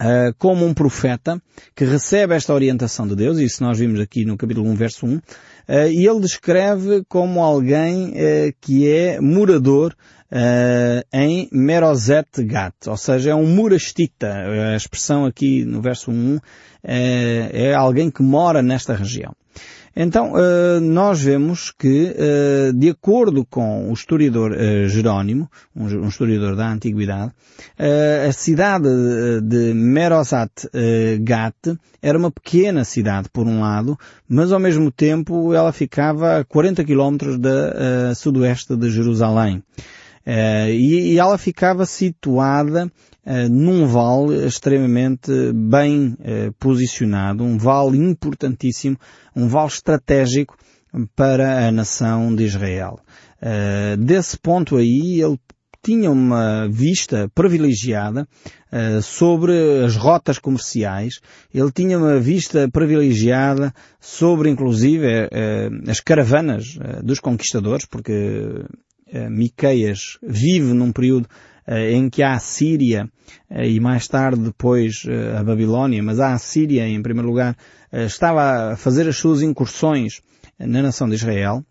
Uh, 0.00 0.32
como 0.38 0.64
um 0.64 0.72
profeta 0.72 1.42
que 1.74 1.84
recebe 1.84 2.32
esta 2.32 2.54
orientação 2.54 3.06
de 3.06 3.16
Deus, 3.16 3.38
isso 3.38 3.64
nós 3.64 3.80
vimos 3.80 3.98
aqui 3.98 4.24
no 4.24 4.36
capítulo 4.36 4.70
1, 4.70 4.74
verso 4.76 5.06
1, 5.06 5.16
uh, 5.16 5.20
e 5.90 6.06
ele 6.06 6.20
descreve 6.20 7.02
como 7.08 7.42
alguém 7.42 8.10
uh, 8.10 8.54
que 8.60 8.88
é 8.88 9.20
morador 9.20 9.94
em 11.10 11.48
Merozet 11.50 12.44
Gat, 12.44 12.74
ou 12.86 12.98
seja, 12.98 13.30
é 13.30 13.34
um 13.34 13.46
murastita. 13.46 14.28
A 14.74 14.76
expressão 14.76 15.24
aqui 15.24 15.64
no 15.64 15.80
verso 15.80 16.10
1 16.10 16.38
é 16.84 17.72
alguém 17.72 18.10
que 18.10 18.22
mora 18.22 18.62
nesta 18.62 18.94
região. 18.94 19.34
Então, 19.94 20.32
uh, 20.32 20.80
nós 20.80 21.20
vemos 21.20 21.72
que, 21.76 22.14
uh, 22.14 22.72
de 22.72 22.90
acordo 22.90 23.44
com 23.44 23.90
o 23.90 23.92
historiador 23.92 24.52
uh, 24.52 24.88
Jerónimo, 24.88 25.50
um, 25.74 26.08
historiador 26.08 26.56
da 26.56 26.70
Antiguidade, 26.70 27.32
a 28.28 28.32
cidade 28.32 28.88
de 29.42 29.72
Merosat 29.74 30.50
Gat 31.20 31.76
era 32.00 32.16
uma 32.16 32.30
pequena 32.30 32.84
cidade, 32.84 33.28
por 33.32 33.46
um 33.46 33.60
lado, 33.60 33.98
mas 34.28 34.52
ao 34.52 34.60
mesmo 34.60 34.90
tempo 34.90 35.52
ela 35.52 35.72
ficava 35.72 36.38
a 36.38 36.44
40 36.44 36.84
quilómetros 36.84 37.38
da 37.38 38.14
sudoeste 38.14 38.76
de 38.76 38.90
Jerusalém. 38.90 39.62
E, 40.28 41.12
e 41.14 41.18
ela 41.18 41.38
ficava 41.38 41.86
situada 41.86 42.90
eh, 43.30 43.46
num 43.46 43.86
vale 43.86 44.46
extremamente 44.46 45.30
bem 45.52 46.16
uh, 46.18 46.52
posicionado, 46.58 47.44
um 47.44 47.58
vale 47.58 47.98
importantíssimo, 47.98 48.96
um 49.36 49.46
vale 49.48 49.68
estratégico 49.68 50.56
para 51.14 51.68
a 51.68 51.70
nação 51.70 52.34
de 52.34 52.44
Israel. 52.44 52.98
Uh, 53.42 53.98
desse 53.98 54.38
ponto 54.38 54.78
aí, 54.78 55.20
ele 55.20 55.38
tinha 55.82 56.10
uma 56.10 56.68
vista 56.68 57.30
privilegiada 57.34 58.26
uh, 58.72 59.02
sobre 59.02 59.84
as 59.84 59.94
rotas 59.94 60.38
comerciais, 60.38 61.20
ele 61.52 61.70
tinha 61.70 61.98
uma 61.98 62.18
vista 62.18 62.66
privilegiada 62.70 63.74
sobre, 64.00 64.48
inclusive, 64.48 65.06
uh, 65.06 65.90
as 65.90 66.00
caravanas 66.00 66.76
uh, 66.76 67.04
dos 67.04 67.20
conquistadores, 67.20 67.84
porque 67.84 68.64
Miqueias 69.30 70.18
vive 70.22 70.72
num 70.72 70.92
período 70.92 71.28
eh, 71.70 71.92
em 71.92 72.08
que 72.08 72.22
a 72.22 72.32
Assíria 72.32 73.10
eh, 73.50 73.68
e 73.68 73.78
mais 73.78 74.08
tarde 74.08 74.40
depois 74.40 75.02
eh, 75.06 75.36
a 75.36 75.44
Babilónia, 75.44 76.02
mas 76.02 76.18
a 76.18 76.32
Assíria 76.32 76.88
em 76.88 77.02
primeiro 77.02 77.28
lugar 77.28 77.54
estava 77.92 78.72
a 78.72 78.76
fazer 78.76 79.06
as 79.06 79.18
suas 79.18 79.42
incursões 79.42 80.22
na 80.58 80.80
nação 80.82 81.08
de 81.08 81.14
Israel. 81.14 81.64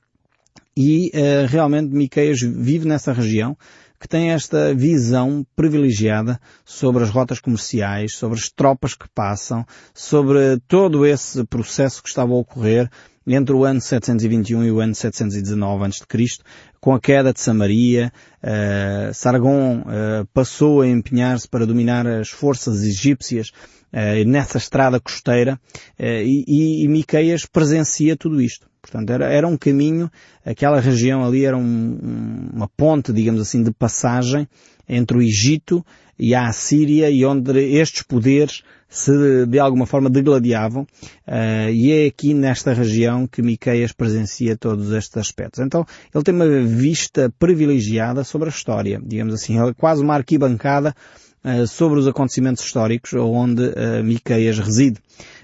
E 0.75 1.12
realmente 1.48 1.94
Miqueias 1.94 2.39
vive 2.41 2.88
nessa 2.88 3.12
região 3.13 3.58
que 4.00 4.08
tem 4.08 4.32
esta 4.32 4.74
visão 4.74 5.46
privilegiada 5.56 6.39
sobre 6.63 7.03
as 7.03 7.10
rotas 7.10 7.39
comerciais, 7.39 8.15
sobre 8.15 8.38
as 8.38 8.50
tropas 8.50 8.96
que 8.96 9.08
passam, 9.10 9.65
sobre 9.94 10.60
todo 10.67 11.06
esse 11.06 11.44
processo 11.46 12.01
que 12.01 12.10
estava 12.10 12.34
a 12.34 12.38
ocorrer 12.38 12.89
entre 13.36 13.54
o 13.54 13.66
ano 13.66 13.82
721 13.82 14.64
e 14.64 14.72
o 14.72 14.80
ano 14.80 14.96
719 14.96 15.86
a.C., 15.86 16.44
com 16.80 16.94
a 16.94 17.00
queda 17.00 17.34
de 17.34 17.42
Samaria, 17.42 18.14
uh, 18.42 19.14
Sargon 19.14 19.80
uh, 19.80 20.26
passou 20.34 20.82
a 20.82 20.88
empenhar-se 20.88 21.48
para 21.48 21.66
dominar 21.66 22.08
as 22.08 22.30
forças 22.30 22.84
egípcias 22.84 23.50
uh, 23.92 24.26
nessa 24.26 24.58
estrada 24.58 25.00
costeira 25.00 25.60
e, 26.00 26.84
e 26.84 26.88
Miqueias 26.88 27.46
presencia 27.46 28.16
tudo 28.16 28.42
isto. 28.42 28.68
Portanto, 28.82 29.10
era, 29.10 29.26
era 29.26 29.48
um 29.48 29.58
caminho, 29.58 30.10
aquela 30.46 30.80
região 30.80 31.26
ali 31.26 31.44
era 31.44 31.58
um, 31.58 32.50
uma 32.54 32.70
ponte, 32.70 33.12
digamos 33.12 33.42
assim, 33.42 33.62
de 33.62 33.72
passagem 33.72 34.48
entre 34.88 35.18
o 35.18 35.22
Egito 35.22 35.86
e 36.20 36.34
a 36.34 36.48
Assíria 36.48 37.10
e 37.10 37.26
onde 37.26 37.60
estes 37.60 38.04
poderes 38.04 38.64
se 38.90 39.46
de 39.46 39.60
alguma 39.60 39.86
forma 39.86 40.10
degladiavam 40.10 40.84
uh, 40.84 41.70
e 41.72 41.92
é 41.92 42.08
aqui 42.08 42.34
nesta 42.34 42.74
região 42.74 43.28
que 43.28 43.42
Miqueias 43.42 43.92
presencia 43.92 44.56
todos 44.56 44.92
estes 44.92 45.18
aspectos. 45.18 45.60
Então 45.60 45.86
ele 46.14 46.24
tem 46.24 46.34
uma 46.34 46.62
vista 46.62 47.32
privilegiada 47.38 48.24
sobre 48.24 48.48
a 48.48 48.52
história, 48.52 49.02
digamos 49.04 49.34
assim, 49.34 49.60
é 49.60 49.74
quase 49.74 50.02
uma 50.02 50.16
arquibancada 50.16 50.96
uh, 51.44 51.68
sobre 51.68 52.00
os 52.00 52.08
acontecimentos 52.08 52.64
históricos 52.64 53.14
onde 53.14 53.64
uh, 53.64 54.04
Miqueias 54.04 54.58
reside. 54.58 55.00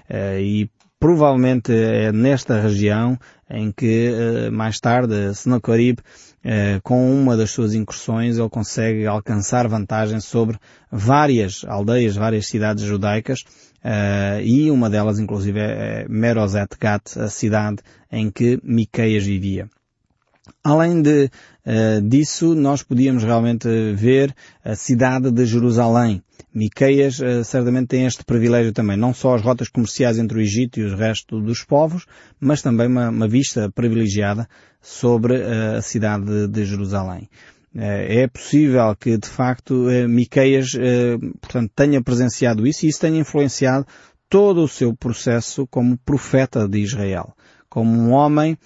Uh, 0.08 0.40
e 0.40 0.70
provavelmente 0.98 1.70
é 1.70 2.10
nesta 2.12 2.60
região 2.60 3.18
em 3.54 3.72
que 3.72 4.50
mais 4.52 4.80
tarde 4.80 5.34
Sennacherib 5.34 5.98
eh, 6.46 6.78
com 6.82 7.10
uma 7.10 7.38
das 7.38 7.52
suas 7.52 7.72
incursões 7.72 8.36
ele 8.36 8.50
consegue 8.50 9.06
alcançar 9.06 9.66
vantagem 9.66 10.20
sobre 10.20 10.58
várias 10.92 11.64
aldeias, 11.66 12.16
várias 12.16 12.46
cidades 12.46 12.84
judaicas 12.84 13.40
uh, 13.82 14.40
e 14.42 14.70
uma 14.70 14.90
delas 14.90 15.18
inclusive 15.18 15.58
é 15.58 16.06
Merozet 16.06 16.76
Gat, 16.78 17.18
a 17.18 17.28
cidade 17.28 17.78
em 18.12 18.30
que 18.30 18.60
Miqueias 18.62 19.24
vivia. 19.24 19.70
Além 20.62 21.00
de, 21.00 21.30
uh, 21.66 22.02
disso, 22.06 22.54
nós 22.54 22.82
podíamos 22.82 23.22
realmente 23.22 23.68
ver 23.94 24.34
a 24.62 24.74
cidade 24.74 25.30
de 25.30 25.46
Jerusalém. 25.46 26.22
Miqueias 26.54 27.18
uh, 27.18 27.42
certamente 27.44 27.88
tem 27.88 28.06
este 28.06 28.24
privilégio 28.24 28.72
também, 28.72 28.96
não 28.96 29.14
só 29.14 29.34
as 29.34 29.42
rotas 29.42 29.68
comerciais 29.68 30.18
entre 30.18 30.38
o 30.38 30.40
Egito 30.40 30.80
e 30.80 30.84
o 30.84 30.96
resto 30.96 31.40
dos 31.40 31.64
povos, 31.64 32.04
mas 32.38 32.60
também 32.60 32.86
uma, 32.86 33.08
uma 33.08 33.28
vista 33.28 33.70
privilegiada 33.74 34.46
sobre 34.82 35.38
uh, 35.38 35.76
a 35.78 35.82
cidade 35.82 36.26
de, 36.26 36.48
de 36.48 36.64
Jerusalém. 36.64 37.28
É 37.76 38.28
possível 38.28 38.94
que, 38.94 39.18
de 39.18 39.28
facto, 39.28 39.88
Miqueias, 40.08 40.74
portanto, 41.40 41.72
tenha 41.74 42.00
presenciado 42.00 42.68
isso 42.68 42.86
e 42.86 42.88
isso 42.88 43.00
tenha 43.00 43.18
influenciado 43.18 43.84
todo 44.28 44.62
o 44.62 44.68
seu 44.68 44.94
processo 44.94 45.66
como 45.66 45.98
profeta 45.98 46.68
de 46.68 46.78
Israel. 46.78 47.34
Como 47.68 47.90
um 47.90 48.12
homem 48.12 48.56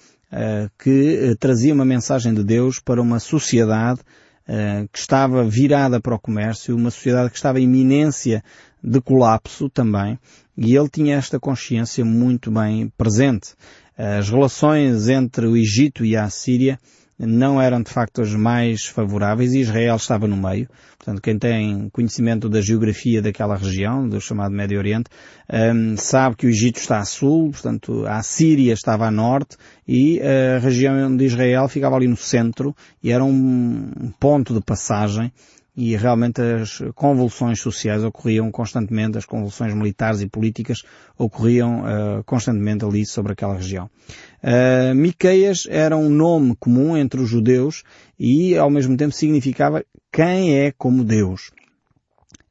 que 0.77 1.31
eh, 1.31 1.35
trazia 1.35 1.73
uma 1.73 1.85
mensagem 1.85 2.33
de 2.33 2.43
Deus 2.43 2.79
para 2.79 3.01
uma 3.01 3.19
sociedade 3.19 4.01
eh, 4.47 4.87
que 4.91 4.99
estava 4.99 5.43
virada 5.43 5.99
para 5.99 6.15
o 6.15 6.19
comércio, 6.19 6.75
uma 6.75 6.91
sociedade 6.91 7.29
que 7.29 7.37
estava 7.37 7.59
em 7.59 7.63
iminência 7.63 8.43
de 8.83 9.01
colapso 9.01 9.69
também, 9.69 10.17
e 10.57 10.75
ele 10.75 10.89
tinha 10.89 11.15
esta 11.15 11.39
consciência 11.39 12.03
muito 12.05 12.51
bem 12.51 12.91
presente. 12.97 13.53
As 13.97 14.29
relações 14.29 15.09
entre 15.09 15.45
o 15.45 15.57
Egito 15.57 16.05
e 16.05 16.15
a 16.15 16.23
Assíria 16.23 16.79
não 17.19 17.61
eram 17.61 17.81
de 17.81 17.91
facto 17.91 18.21
as 18.21 18.33
mais 18.33 18.85
favoráveis 18.85 19.53
e 19.53 19.59
Israel 19.59 19.97
estava 19.97 20.27
no 20.27 20.37
meio. 20.37 20.69
Portanto, 20.97 21.21
quem 21.21 21.37
tem 21.37 21.89
conhecimento 21.89 22.47
da 22.47 22.61
geografia 22.61 23.21
daquela 23.21 23.57
região, 23.57 24.07
do 24.07 24.21
chamado 24.21 24.55
Médio 24.55 24.77
Oriente, 24.77 25.09
um, 25.51 25.97
sabe 25.97 26.37
que 26.37 26.47
o 26.47 26.49
Egito 26.49 26.77
está 26.77 26.99
a 26.99 27.05
sul, 27.05 27.51
portanto, 27.51 28.05
a 28.05 28.21
Síria 28.23 28.73
estava 28.73 29.05
a 29.07 29.11
norte 29.11 29.57
e 29.87 30.21
a 30.21 30.59
região 30.59 31.15
de 31.15 31.25
Israel 31.25 31.67
ficava 31.67 31.95
ali 31.95 32.07
no 32.07 32.17
centro 32.17 32.75
e 33.03 33.11
era 33.11 33.23
um 33.23 34.11
ponto 34.19 34.53
de 34.53 34.61
passagem 34.61 35.31
e 35.75 35.95
realmente 35.95 36.41
as 36.41 36.81
convulsões 36.93 37.61
sociais 37.61 38.03
ocorriam 38.03 38.51
constantemente, 38.51 39.17
as 39.17 39.25
convulsões 39.25 39.73
militares 39.73 40.21
e 40.21 40.27
políticas 40.27 40.83
ocorriam 41.17 41.81
uh, 41.81 42.23
constantemente 42.25 42.83
ali 42.83 43.05
sobre 43.05 43.33
aquela 43.33 43.55
região. 43.55 43.89
Uh, 44.43 44.93
Miqueias 44.95 45.67
era 45.69 45.95
um 45.95 46.09
nome 46.09 46.55
comum 46.59 46.97
entre 46.97 47.21
os 47.21 47.29
judeus 47.29 47.83
e 48.19 48.57
ao 48.57 48.69
mesmo 48.69 48.97
tempo 48.97 49.13
significava 49.13 49.83
quem 50.11 50.57
é 50.57 50.71
como 50.71 51.03
Deus. 51.03 51.51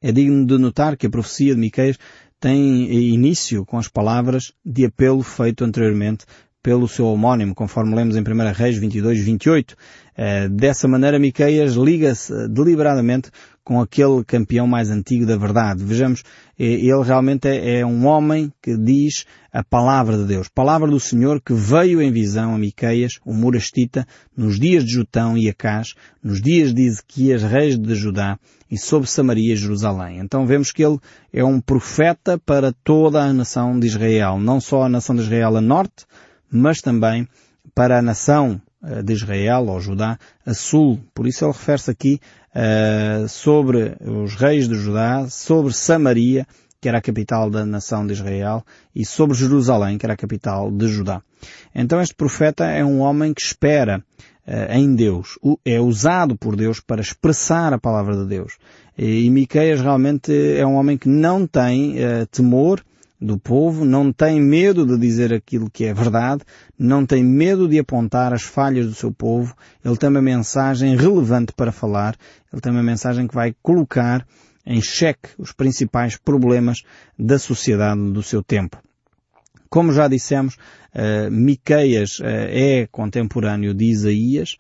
É 0.00 0.12
digno 0.12 0.46
de 0.46 0.56
notar 0.58 0.96
que 0.96 1.06
a 1.06 1.10
profecia 1.10 1.54
de 1.54 1.60
Miqueias 1.60 1.98
tem 2.40 3.12
início 3.12 3.66
com 3.66 3.78
as 3.78 3.88
palavras 3.88 4.52
de 4.64 4.84
apelo 4.84 5.22
feito 5.22 5.64
anteriormente 5.64 6.24
pelo 6.62 6.88
seu 6.88 7.06
homónimo, 7.06 7.54
conforme 7.54 7.94
lemos 7.94 8.16
em 8.16 8.20
1 8.20 8.52
Reis 8.52 8.76
22, 8.76 9.20
28. 9.20 9.72
Uh, 9.72 10.48
dessa 10.48 10.88
maneira, 10.88 11.18
Miqueias 11.18 11.74
liga-se 11.74 12.48
deliberadamente 12.48 13.30
com 13.68 13.82
aquele 13.82 14.24
campeão 14.24 14.66
mais 14.66 14.90
antigo 14.90 15.26
da 15.26 15.36
verdade. 15.36 15.84
Vejamos, 15.84 16.22
eh, 16.58 16.64
ele 16.64 17.02
realmente 17.02 17.46
é, 17.46 17.80
é, 17.80 17.86
um 17.86 18.06
homem 18.06 18.50
que 18.62 18.74
diz 18.78 19.26
a 19.52 19.62
palavra 19.62 20.16
de 20.16 20.24
Deus, 20.24 20.48
palavra 20.48 20.90
do 20.90 20.98
Senhor 20.98 21.38
que 21.38 21.52
veio 21.52 22.00
em 22.00 22.10
visão 22.10 22.54
a 22.54 22.58
Miqueias, 22.58 23.20
o 23.26 23.34
Murastita, 23.34 24.06
nos 24.34 24.58
dias 24.58 24.82
de 24.86 24.92
Jutão 24.92 25.36
e 25.36 25.50
Acás, 25.50 25.92
nos 26.24 26.40
dias 26.40 26.72
de 26.72 26.86
Ezequias, 26.86 27.42
reis 27.42 27.78
de 27.78 27.94
Judá, 27.94 28.38
e 28.70 28.78
sobre 28.78 29.06
Samaria 29.06 29.52
e 29.52 29.56
Jerusalém. 29.56 30.18
Então 30.18 30.46
vemos 30.46 30.72
que 30.72 30.82
ele 30.82 30.98
é 31.30 31.44
um 31.44 31.60
profeta 31.60 32.38
para 32.38 32.72
toda 32.72 33.22
a 33.22 33.34
nação 33.34 33.78
de 33.78 33.86
Israel, 33.86 34.38
não 34.40 34.62
só 34.62 34.84
a 34.84 34.88
nação 34.88 35.14
de 35.14 35.20
Israel 35.20 35.58
a 35.58 35.60
norte, 35.60 36.06
mas 36.50 36.80
também 36.80 37.28
para 37.74 37.98
a 37.98 38.02
nação 38.02 38.60
de 39.04 39.12
Israel, 39.12 39.66
ou 39.66 39.80
Judá, 39.80 40.18
a 40.46 40.54
sul. 40.54 41.00
Por 41.14 41.26
isso 41.26 41.44
ele 41.44 41.52
refere-se 41.52 41.90
aqui 41.90 42.20
uh, 42.54 43.28
sobre 43.28 43.96
os 44.00 44.34
reis 44.34 44.68
de 44.68 44.74
Judá, 44.74 45.26
sobre 45.28 45.72
Samaria, 45.72 46.46
que 46.80 46.88
era 46.88 46.98
a 46.98 47.02
capital 47.02 47.50
da 47.50 47.66
nação 47.66 48.06
de 48.06 48.12
Israel, 48.12 48.64
e 48.94 49.04
sobre 49.04 49.36
Jerusalém, 49.36 49.98
que 49.98 50.06
era 50.06 50.14
a 50.14 50.16
capital 50.16 50.70
de 50.70 50.86
Judá. 50.86 51.22
Então 51.74 52.00
este 52.00 52.14
profeta 52.14 52.64
é 52.64 52.84
um 52.84 53.00
homem 53.00 53.34
que 53.34 53.42
espera 53.42 54.02
uh, 54.46 54.72
em 54.72 54.94
Deus, 54.94 55.38
é 55.64 55.80
usado 55.80 56.36
por 56.36 56.54
Deus 56.54 56.80
para 56.80 57.00
expressar 57.00 57.72
a 57.72 57.78
palavra 57.78 58.16
de 58.16 58.26
Deus. 58.26 58.58
E, 58.96 59.24
e 59.24 59.30
Miqueias 59.30 59.80
realmente 59.80 60.32
é 60.56 60.64
um 60.64 60.76
homem 60.76 60.96
que 60.96 61.08
não 61.08 61.46
tem 61.46 61.96
uh, 61.96 62.26
temor 62.30 62.80
do 63.20 63.36
povo, 63.38 63.84
não 63.84 64.12
tem 64.12 64.40
medo 64.40 64.86
de 64.86 64.96
dizer 64.96 65.32
aquilo 65.32 65.68
que 65.70 65.84
é 65.84 65.92
verdade, 65.92 66.42
não 66.78 67.04
tem 67.04 67.24
medo 67.24 67.68
de 67.68 67.78
apontar 67.78 68.32
as 68.32 68.42
falhas 68.42 68.86
do 68.86 68.94
seu 68.94 69.12
povo, 69.12 69.54
ele 69.84 69.96
tem 69.96 70.08
uma 70.08 70.22
mensagem 70.22 70.96
relevante 70.96 71.52
para 71.52 71.72
falar, 71.72 72.16
ele 72.52 72.60
tem 72.60 72.70
uma 72.70 72.82
mensagem 72.82 73.26
que 73.26 73.34
vai 73.34 73.54
colocar 73.60 74.24
em 74.64 74.80
xeque 74.80 75.30
os 75.38 75.52
principais 75.52 76.16
problemas 76.16 76.82
da 77.18 77.38
sociedade 77.38 78.12
do 78.12 78.22
seu 78.22 78.42
tempo. 78.42 78.80
Como 79.68 79.92
já 79.92 80.06
dissemos, 80.06 80.54
uh, 80.54 81.30
Miqueias 81.30 82.20
uh, 82.20 82.24
é 82.24 82.86
contemporâneo 82.90 83.74
de 83.74 83.86
Isaías, 83.86 84.56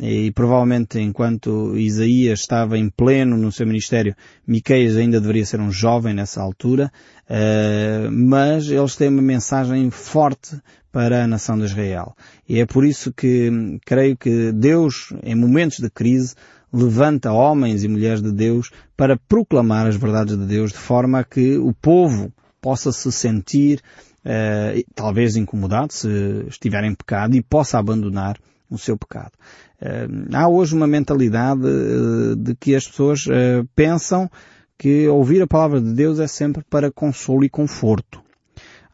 e 0.00 0.30
provavelmente 0.32 0.98
enquanto 0.98 1.76
Isaías 1.76 2.40
estava 2.40 2.78
em 2.78 2.88
pleno 2.88 3.36
no 3.36 3.52
seu 3.52 3.66
ministério, 3.66 4.16
Miqueias 4.46 4.96
ainda 4.96 5.20
deveria 5.20 5.44
ser 5.44 5.60
um 5.60 5.70
jovem 5.70 6.14
nessa 6.14 6.40
altura, 6.40 6.90
uh, 7.28 8.10
mas 8.10 8.70
eles 8.70 8.96
têm 8.96 9.08
uma 9.08 9.20
mensagem 9.20 9.90
forte 9.90 10.58
para 10.90 11.24
a 11.24 11.26
nação 11.26 11.58
de 11.58 11.64
Israel. 11.64 12.16
E 12.48 12.60
é 12.60 12.66
por 12.66 12.84
isso 12.84 13.12
que 13.12 13.50
hum, 13.50 13.78
creio 13.84 14.16
que 14.16 14.52
Deus, 14.52 15.12
em 15.22 15.34
momentos 15.34 15.78
de 15.78 15.90
crise, 15.90 16.34
levanta 16.72 17.30
homens 17.30 17.84
e 17.84 17.88
mulheres 17.88 18.22
de 18.22 18.32
Deus 18.32 18.70
para 18.96 19.18
proclamar 19.28 19.86
as 19.86 19.96
verdades 19.96 20.38
de 20.38 20.46
Deus 20.46 20.72
de 20.72 20.78
forma 20.78 21.20
a 21.20 21.24
que 21.24 21.58
o 21.58 21.74
povo 21.74 22.32
possa 22.60 22.90
se 22.90 23.12
sentir 23.12 23.82
uh, 24.24 24.82
talvez 24.94 25.36
incomodado 25.36 25.92
se 25.92 26.08
estiver 26.48 26.84
em 26.84 26.94
pecado 26.94 27.36
e 27.36 27.42
possa 27.42 27.78
abandonar 27.78 28.38
o 28.70 28.78
seu 28.78 28.96
pecado. 28.96 29.32
Uh, 29.80 30.36
há 30.36 30.46
hoje 30.46 30.74
uma 30.74 30.86
mentalidade 30.86 31.62
uh, 31.64 32.36
de 32.36 32.54
que 32.54 32.74
as 32.74 32.86
pessoas 32.86 33.26
uh, 33.26 33.66
pensam 33.74 34.30
que 34.76 35.08
ouvir 35.08 35.40
a 35.40 35.46
palavra 35.46 35.80
de 35.80 35.92
Deus 35.92 36.18
é 36.18 36.26
sempre 36.26 36.62
para 36.68 36.90
consolo 36.92 37.44
e 37.44 37.48
conforto. 37.48 38.20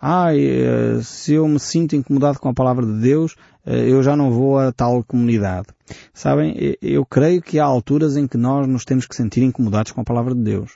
Ah, 0.00 0.28
se 1.02 1.34
eu 1.34 1.48
me 1.48 1.58
sinto 1.58 1.96
incomodado 1.96 2.38
com 2.38 2.48
a 2.48 2.54
palavra 2.54 2.84
de 2.84 3.00
Deus, 3.00 3.34
eu 3.64 4.02
já 4.02 4.14
não 4.14 4.30
vou 4.30 4.58
a 4.58 4.70
tal 4.70 5.02
comunidade. 5.02 5.68
Sabem, 6.12 6.76
eu 6.82 7.04
creio 7.04 7.40
que 7.40 7.58
há 7.58 7.64
alturas 7.64 8.16
em 8.16 8.26
que 8.26 8.36
nós 8.36 8.68
nos 8.68 8.84
temos 8.84 9.06
que 9.06 9.16
sentir 9.16 9.42
incomodados 9.42 9.92
com 9.92 10.00
a 10.00 10.04
palavra 10.04 10.34
de 10.34 10.42
Deus. 10.42 10.72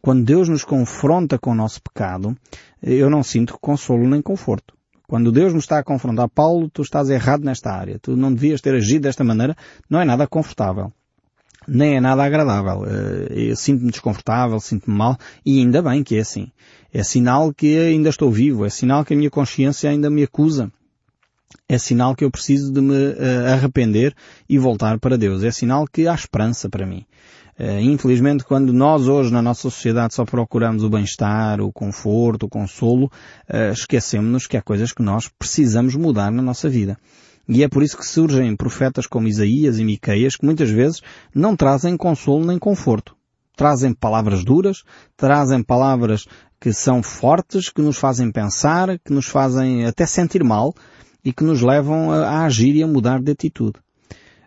Quando 0.00 0.24
Deus 0.24 0.48
nos 0.48 0.64
confronta 0.64 1.38
com 1.38 1.50
o 1.50 1.54
nosso 1.54 1.82
pecado, 1.82 2.36
eu 2.80 3.10
não 3.10 3.22
sinto 3.22 3.58
consolo 3.60 4.08
nem 4.08 4.22
conforto. 4.22 4.74
Quando 5.10 5.32
Deus 5.32 5.52
nos 5.52 5.64
está 5.64 5.80
a 5.80 5.82
confrontar, 5.82 6.28
Paulo, 6.28 6.70
tu 6.70 6.82
estás 6.82 7.10
errado 7.10 7.42
nesta 7.42 7.72
área. 7.72 7.98
Tu 7.98 8.16
não 8.16 8.32
devias 8.32 8.60
ter 8.60 8.76
agido 8.76 9.02
desta 9.02 9.24
maneira. 9.24 9.56
Não 9.90 10.00
é 10.00 10.04
nada 10.04 10.24
confortável. 10.24 10.92
Nem 11.66 11.96
é 11.96 12.00
nada 12.00 12.22
agradável. 12.22 12.84
Eh, 12.86 13.50
eu 13.50 13.56
sinto-me 13.56 13.90
desconfortável, 13.90 14.60
sinto-me 14.60 14.96
mal. 14.96 15.18
E 15.44 15.58
ainda 15.58 15.82
bem 15.82 16.04
que 16.04 16.14
é 16.14 16.20
assim. 16.20 16.52
É 16.94 17.02
sinal 17.02 17.52
que 17.52 17.76
ainda 17.76 18.08
estou 18.08 18.30
vivo. 18.30 18.64
É 18.64 18.70
sinal 18.70 19.04
que 19.04 19.12
a 19.12 19.16
minha 19.16 19.30
consciência 19.30 19.90
ainda 19.90 20.08
me 20.08 20.22
acusa. 20.22 20.70
É 21.68 21.76
sinal 21.76 22.14
que 22.14 22.24
eu 22.24 22.30
preciso 22.30 22.72
de 22.72 22.80
me 22.80 22.94
eh, 22.94 23.52
arrepender 23.52 24.14
e 24.48 24.60
voltar 24.60 24.96
para 25.00 25.18
Deus. 25.18 25.42
É 25.42 25.50
sinal 25.50 25.88
que 25.88 26.06
há 26.06 26.14
esperança 26.14 26.68
para 26.68 26.86
mim. 26.86 27.04
Eh, 27.62 27.82
infelizmente, 27.82 28.42
quando 28.42 28.72
nós 28.72 29.06
hoje 29.06 29.30
na 29.30 29.42
nossa 29.42 29.60
sociedade 29.60 30.14
só 30.14 30.24
procuramos 30.24 30.82
o 30.82 30.88
bem-estar, 30.88 31.60
o 31.60 31.70
conforto, 31.70 32.46
o 32.46 32.48
consolo, 32.48 33.12
eh, 33.46 33.70
esquecemos-nos 33.70 34.46
que 34.46 34.56
há 34.56 34.62
coisas 34.62 34.92
que 34.92 35.02
nós 35.02 35.28
precisamos 35.28 35.94
mudar 35.94 36.32
na 36.32 36.40
nossa 36.40 36.70
vida. 36.70 36.96
E 37.46 37.62
é 37.62 37.68
por 37.68 37.82
isso 37.82 37.98
que 37.98 38.06
surgem 38.06 38.56
profetas 38.56 39.06
como 39.06 39.28
Isaías 39.28 39.78
e 39.78 39.84
Miqueias 39.84 40.36
que 40.36 40.46
muitas 40.46 40.70
vezes 40.70 41.02
não 41.34 41.54
trazem 41.54 41.98
consolo 41.98 42.46
nem 42.46 42.58
conforto. 42.58 43.14
Trazem 43.54 43.92
palavras 43.92 44.42
duras, 44.42 44.82
trazem 45.14 45.62
palavras 45.62 46.26
que 46.58 46.72
são 46.72 47.02
fortes, 47.02 47.68
que 47.68 47.82
nos 47.82 47.98
fazem 47.98 48.32
pensar, 48.32 48.98
que 49.00 49.12
nos 49.12 49.26
fazem 49.26 49.84
até 49.84 50.06
sentir 50.06 50.42
mal 50.42 50.74
e 51.22 51.30
que 51.30 51.44
nos 51.44 51.60
levam 51.60 52.10
a 52.10 52.46
agir 52.46 52.74
e 52.74 52.82
a 52.82 52.86
mudar 52.86 53.20
de 53.20 53.32
atitude. 53.32 53.78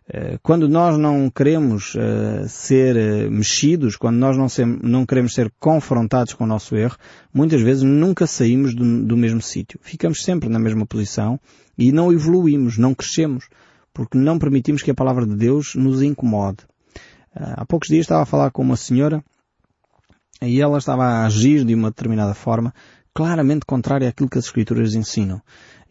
Eh, 0.07 0.37
quando 0.43 0.67
nós 0.67 0.97
não 0.97 1.29
queremos 1.29 1.95
uh, 1.95 2.47
ser 2.47 2.95
uh, 2.95 3.31
mexidos, 3.31 3.95
quando 3.95 4.17
nós 4.17 4.35
não, 4.35 4.49
ser, 4.49 4.65
não, 4.65 5.05
queremos 5.05 5.33
ser 5.33 5.51
confrontados 5.59 6.33
com 6.33 6.43
o 6.43 6.47
nosso 6.47 6.75
erro, 6.75 6.97
muitas 7.33 7.61
vezes 7.61 7.83
nunca 7.83 8.27
saímos 8.27 8.75
do, 8.75 9.05
do 9.05 9.15
mesmo 9.15 9.41
sítio. 9.41 9.79
Ficamos 9.81 10.23
sempre 10.23 10.49
na 10.49 10.59
mesma 10.59 10.85
posição 10.85 11.39
e 11.77 11.91
não 11.91 12.11
evoluímos, 12.11 12.77
não 12.77 12.93
crescemos, 12.93 13.47
porque 13.93 14.17
não 14.17 14.37
permitimos 14.37 14.81
que 14.81 14.91
a 14.91 14.95
palavra 14.95 15.25
de 15.25 15.35
Deus 15.35 15.73
nos 15.75 16.01
incomode. 16.01 16.57
há 17.33 17.65
poucos 17.65 17.87
dias 17.87 18.01
estava 18.01 18.23
a 18.23 18.25
falar 18.25 18.51
com 18.51 18.61
uma 18.61 18.75
senhora 18.75 19.23
e 20.41 20.61
ela 20.61 20.77
estava 20.77 21.05
a 21.05 21.25
agir 21.25 21.63
de 21.63 21.73
uma 21.73 21.89
determinada 21.89 22.33
forma, 22.33 22.73
claramente 23.13 23.65
contrária 23.65 24.09
àquilo 24.09 24.29
que 24.29 24.37
as 24.37 24.45
Escrituras 24.45 24.95
ensinam. 24.95 25.41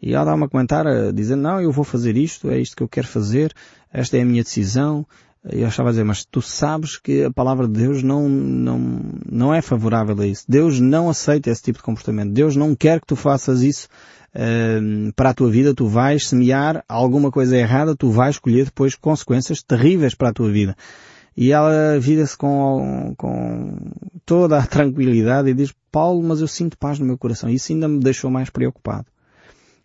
E 0.05 0.13
ela 0.13 0.25
dá-me 0.25 0.43
a 0.43 0.49
comentar, 0.49 0.85
dizendo, 1.13 1.43
não, 1.43 1.61
eu 1.61 1.71
vou 1.71 1.85
fazer 1.85 2.17
isto, 2.17 2.49
é 2.49 2.59
isto 2.59 2.75
que 2.75 2.83
eu 2.83 2.89
quero 2.89 3.07
fazer, 3.07 3.53
esta 3.91 4.17
é 4.17 4.21
a 4.21 4.25
minha 4.25 4.43
decisão. 4.43 5.07
E 5.49 5.61
eu 5.61 5.67
estava 5.69 5.89
a 5.89 5.91
dizer, 5.93 6.03
mas 6.03 6.25
tu 6.25 6.41
sabes 6.41 6.97
que 6.97 7.23
a 7.23 7.31
palavra 7.31 7.67
de 7.69 7.73
Deus 7.73 8.03
não, 8.03 8.27
não, 8.27 8.79
não 9.29 9.53
é 9.53 9.61
favorável 9.61 10.19
a 10.19 10.27
isso. 10.27 10.43
Deus 10.47 10.77
não 10.81 11.09
aceita 11.09 11.49
esse 11.49 11.63
tipo 11.63 11.79
de 11.79 11.85
comportamento. 11.85 12.33
Deus 12.33 12.55
não 12.55 12.75
quer 12.75 12.99
que 12.99 13.07
tu 13.07 13.15
faças 13.15 13.61
isso 13.61 13.87
uh, 14.35 15.13
para 15.15 15.29
a 15.29 15.33
tua 15.33 15.49
vida. 15.49 15.73
Tu 15.73 15.87
vais 15.87 16.27
semear 16.27 16.83
alguma 16.87 17.31
coisa 17.31 17.55
errada, 17.55 17.95
tu 17.95 18.09
vais 18.09 18.37
colher 18.37 18.65
depois 18.65 18.95
consequências 18.95 19.63
terríveis 19.63 20.13
para 20.13 20.29
a 20.29 20.33
tua 20.33 20.51
vida. 20.51 20.75
E 21.35 21.51
ela 21.51 21.97
vira-se 21.99 22.37
com, 22.37 23.13
com 23.17 23.77
toda 24.25 24.59
a 24.59 24.67
tranquilidade 24.67 25.49
e 25.49 25.53
diz, 25.53 25.73
Paulo, 25.89 26.21
mas 26.23 26.41
eu 26.41 26.47
sinto 26.47 26.77
paz 26.77 26.99
no 26.99 27.05
meu 27.05 27.17
coração. 27.17 27.49
Isso 27.49 27.71
ainda 27.71 27.87
me 27.87 27.99
deixou 27.99 28.29
mais 28.29 28.49
preocupado. 28.49 29.05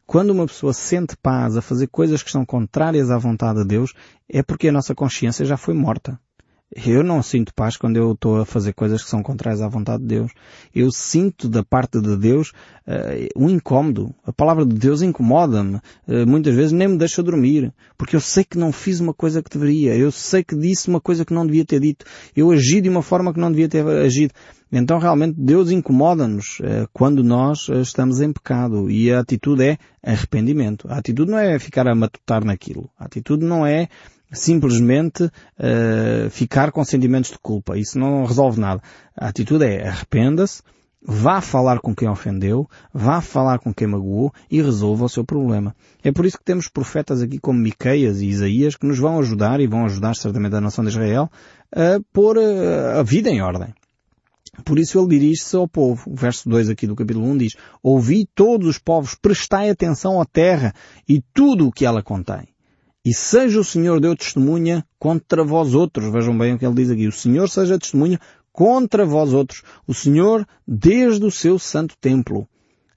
Quando 0.08 0.30
uma 0.30 0.46
pessoa 0.46 0.72
sente 0.72 1.14
paz 1.18 1.54
a 1.54 1.60
fazer 1.60 1.86
coisas 1.88 2.22
que 2.22 2.30
são 2.30 2.42
contrárias 2.42 3.10
à 3.10 3.18
vontade 3.18 3.58
de 3.58 3.66
Deus, 3.66 3.92
é 4.26 4.42
porque 4.42 4.68
a 4.68 4.72
nossa 4.72 4.94
consciência 4.94 5.44
já 5.44 5.58
foi 5.58 5.74
morta. 5.74 6.18
Eu 6.74 7.02
não 7.02 7.22
sinto 7.22 7.54
paz 7.54 7.78
quando 7.78 7.96
eu 7.96 8.12
estou 8.12 8.40
a 8.40 8.44
fazer 8.44 8.74
coisas 8.74 9.02
que 9.02 9.08
são 9.08 9.22
contrárias 9.22 9.62
à 9.62 9.68
vontade 9.68 10.02
de 10.02 10.08
Deus. 10.08 10.32
Eu 10.74 10.90
sinto 10.90 11.48
da 11.48 11.64
parte 11.64 11.98
de 11.98 12.14
Deus 12.14 12.52
uh, 12.86 13.42
um 13.42 13.48
incómodo. 13.48 14.14
A 14.22 14.32
palavra 14.32 14.66
de 14.66 14.74
Deus 14.76 15.00
incomoda-me. 15.00 15.76
Uh, 16.06 16.26
muitas 16.26 16.54
vezes 16.54 16.72
nem 16.72 16.88
me 16.88 16.98
deixa 16.98 17.22
dormir. 17.22 17.72
Porque 17.96 18.14
eu 18.14 18.20
sei 18.20 18.44
que 18.44 18.58
não 18.58 18.70
fiz 18.70 19.00
uma 19.00 19.14
coisa 19.14 19.42
que 19.42 19.48
deveria. 19.48 19.96
Eu 19.96 20.12
sei 20.12 20.44
que 20.44 20.54
disse 20.54 20.88
uma 20.88 21.00
coisa 21.00 21.24
que 21.24 21.32
não 21.32 21.46
devia 21.46 21.64
ter 21.64 21.80
dito. 21.80 22.04
Eu 22.36 22.50
agi 22.50 22.82
de 22.82 22.88
uma 22.90 23.02
forma 23.02 23.32
que 23.32 23.40
não 23.40 23.50
devia 23.50 23.68
ter 23.68 23.86
agido. 23.86 24.34
Então 24.70 24.98
realmente 24.98 25.36
Deus 25.38 25.70
incomoda-nos 25.70 26.60
uh, 26.60 26.86
quando 26.92 27.24
nós 27.24 27.66
estamos 27.70 28.20
em 28.20 28.30
pecado. 28.30 28.90
E 28.90 29.10
a 29.10 29.20
atitude 29.20 29.64
é 29.64 29.78
arrependimento. 30.02 30.86
A 30.90 30.98
atitude 30.98 31.30
não 31.30 31.38
é 31.38 31.58
ficar 31.58 31.88
a 31.88 31.94
matutar 31.94 32.44
naquilo. 32.44 32.90
A 32.98 33.06
atitude 33.06 33.42
não 33.42 33.64
é 33.64 33.88
simplesmente 34.32 35.24
uh, 35.24 36.30
ficar 36.30 36.70
com 36.70 36.84
sentimentos 36.84 37.30
de 37.30 37.38
culpa. 37.38 37.78
Isso 37.78 37.98
não 37.98 38.24
resolve 38.24 38.60
nada. 38.60 38.82
A 39.16 39.28
atitude 39.28 39.64
é 39.64 39.88
arrependa-se, 39.88 40.62
vá 41.02 41.40
falar 41.40 41.80
com 41.80 41.94
quem 41.94 42.08
ofendeu, 42.08 42.68
vá 42.92 43.20
falar 43.20 43.58
com 43.58 43.72
quem 43.72 43.86
magoou 43.86 44.32
e 44.50 44.60
resolva 44.60 45.04
o 45.04 45.08
seu 45.08 45.24
problema. 45.24 45.74
É 46.02 46.12
por 46.12 46.26
isso 46.26 46.38
que 46.38 46.44
temos 46.44 46.68
profetas 46.68 47.22
aqui 47.22 47.38
como 47.38 47.58
Miqueias 47.58 48.20
e 48.20 48.26
Isaías 48.26 48.76
que 48.76 48.86
nos 48.86 48.98
vão 48.98 49.18
ajudar 49.18 49.60
e 49.60 49.66
vão 49.66 49.84
ajudar 49.84 50.14
certamente 50.14 50.54
a 50.54 50.60
nação 50.60 50.84
de 50.84 50.90
Israel 50.90 51.30
a 51.72 52.00
pôr 52.12 52.36
uh, 52.36 52.98
a 52.98 53.02
vida 53.02 53.30
em 53.30 53.40
ordem. 53.40 53.72
Por 54.64 54.78
isso 54.78 54.98
ele 54.98 55.08
dirige-se 55.08 55.54
ao 55.56 55.68
povo. 55.68 56.10
O 56.10 56.16
verso 56.16 56.48
2 56.48 56.68
aqui 56.68 56.86
do 56.86 56.96
capítulo 56.96 57.26
1 57.26 57.38
diz, 57.38 57.52
Ouvi 57.82 58.26
todos 58.34 58.66
os 58.66 58.78
povos, 58.78 59.14
prestai 59.14 59.70
atenção 59.70 60.20
à 60.20 60.24
terra 60.24 60.74
e 61.08 61.22
tudo 61.32 61.68
o 61.68 61.72
que 61.72 61.86
ela 61.86 62.02
contém. 62.02 62.48
E 63.08 63.14
seja 63.14 63.58
o 63.58 63.64
Senhor 63.64 64.00
Deus 64.00 64.16
testemunha 64.16 64.84
contra 64.98 65.42
vós 65.42 65.74
outros. 65.74 66.12
Vejam 66.12 66.36
bem 66.36 66.52
o 66.52 66.58
que 66.58 66.66
ele 66.66 66.74
diz 66.74 66.90
aqui. 66.90 67.08
O 67.08 67.12
Senhor 67.12 67.48
seja 67.48 67.78
testemunha 67.78 68.20
contra 68.52 69.02
vós 69.06 69.32
outros. 69.32 69.62
O 69.86 69.94
Senhor 69.94 70.46
desde 70.66 71.24
o 71.24 71.30
seu 71.30 71.58
santo 71.58 71.96
templo. 71.98 72.46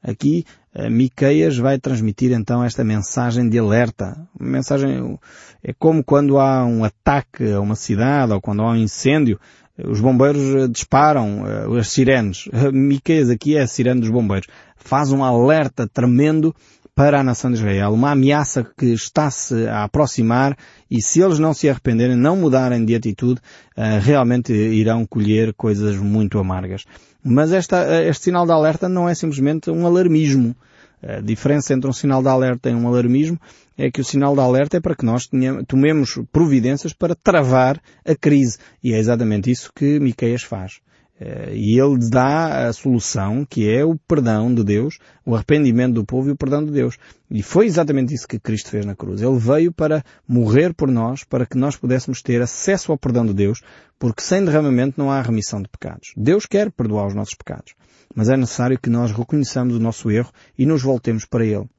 Aqui 0.03 0.43
Miqueias 0.89 1.57
vai 1.57 1.79
transmitir 1.79 2.33
então 2.33 2.61
esta 2.61 2.83
mensagem 2.83 3.47
de 3.47 3.57
alerta. 3.57 4.27
Uma 4.37 4.49
mensagem 4.49 5.17
é 5.63 5.71
como 5.71 6.03
quando 6.03 6.37
há 6.37 6.65
um 6.65 6.83
ataque 6.83 7.49
a 7.49 7.61
uma 7.61 7.75
cidade 7.75 8.33
ou 8.33 8.41
quando 8.41 8.63
há 8.63 8.71
um 8.71 8.75
incêndio, 8.75 9.39
os 9.81 10.01
bombeiros 10.01 10.69
disparam 10.69 11.45
as 11.79 11.87
sirenes. 11.87 12.49
Miqueias 12.73 13.29
aqui 13.29 13.55
é 13.55 13.61
a 13.61 13.67
sirene 13.67 14.01
dos 14.01 14.09
bombeiros. 14.09 14.47
Faz 14.75 15.13
um 15.13 15.23
alerta 15.23 15.87
tremendo 15.87 16.53
para 16.95 17.19
a 17.19 17.23
nação 17.23 17.49
de 17.49 17.57
Israel, 17.57 17.93
uma 17.93 18.11
ameaça 18.11 18.63
que 18.77 18.87
está-se 18.87 19.67
a 19.67 19.83
aproximar 19.83 20.57
e 20.89 21.01
se 21.01 21.21
eles 21.21 21.39
não 21.39 21.53
se 21.53 21.69
arrependerem, 21.69 22.15
não 22.15 22.35
mudarem 22.35 22.83
de 22.83 22.93
atitude, 22.93 23.39
uh, 23.77 23.99
realmente 24.01 24.53
irão 24.53 25.05
colher 25.05 25.53
coisas 25.53 25.95
muito 25.95 26.37
amargas. 26.37 26.85
Mas 27.23 27.53
esta, 27.53 28.03
este 28.03 28.25
sinal 28.25 28.45
de 28.45 28.51
alerta 28.51 28.89
não 28.89 29.07
é 29.07 29.15
simplesmente 29.15 29.69
um 29.69 29.85
alarmismo. 29.85 30.55
A 31.03 31.19
diferença 31.19 31.73
entre 31.73 31.89
um 31.89 31.93
sinal 31.93 32.21
de 32.21 32.29
alerta 32.29 32.69
e 32.69 32.75
um 32.75 32.87
alarmismo 32.87 33.39
é 33.77 33.89
que 33.89 34.01
o 34.01 34.05
sinal 34.05 34.35
de 34.35 34.41
alerta 34.41 34.77
é 34.77 34.79
para 34.79 34.95
que 34.95 35.05
nós 35.05 35.25
tenhamos, 35.27 35.63
tomemos 35.67 36.19
providências 36.31 36.93
para 36.93 37.15
travar 37.15 37.81
a 38.05 38.15
crise. 38.15 38.57
E 38.83 38.93
é 38.93 38.99
exatamente 38.99 39.49
isso 39.49 39.71
que 39.73 39.99
Miqueias 39.99 40.43
faz. 40.43 40.79
Eh, 41.23 41.53
e 41.53 41.79
ele 41.79 41.99
dá 42.09 42.67
a 42.67 42.73
solução, 42.73 43.45
que 43.47 43.69
é 43.69 43.85
o 43.85 43.95
perdão 43.95 44.51
de 44.51 44.63
Deus, 44.63 44.97
o 45.23 45.35
arrependimento 45.35 45.93
do 45.93 46.03
povo 46.03 46.29
e 46.29 46.31
o 46.31 46.35
perdão 46.35 46.65
de 46.65 46.71
Deus. 46.71 46.97
E 47.29 47.43
foi 47.43 47.67
exatamente 47.67 48.11
isso 48.11 48.27
que 48.27 48.39
Cristo 48.39 48.71
fez 48.71 48.87
na 48.87 48.95
cruz. 48.95 49.21
Ele 49.21 49.37
veio 49.37 49.71
para 49.71 50.03
morrer 50.27 50.73
por 50.73 50.89
nós, 50.89 51.23
para 51.23 51.45
que 51.45 51.55
nós 51.55 51.75
pudéssemos 51.75 52.23
ter 52.23 52.41
acesso 52.41 52.91
ao 52.91 52.97
perdão 52.97 53.23
de 53.23 53.35
Deus, 53.35 53.61
porque 53.99 54.23
sem 54.23 54.43
derramamento 54.43 54.95
não 54.97 55.11
há 55.11 55.21
remissão 55.21 55.61
de 55.61 55.69
pecados. 55.69 56.11
Deus 56.17 56.47
quer 56.47 56.71
perdoar 56.71 57.05
os 57.05 57.13
nossos 57.13 57.35
pecados, 57.35 57.75
mas 58.15 58.27
é 58.27 58.35
necessário 58.35 58.79
que 58.79 58.89
nós 58.89 59.11
reconheçamos 59.11 59.75
o 59.75 59.79
nosso 59.79 60.09
erro 60.09 60.31
e 60.57 60.65
nos 60.65 60.81
voltemos 60.81 61.23
para 61.23 61.45
Ele. 61.45 61.69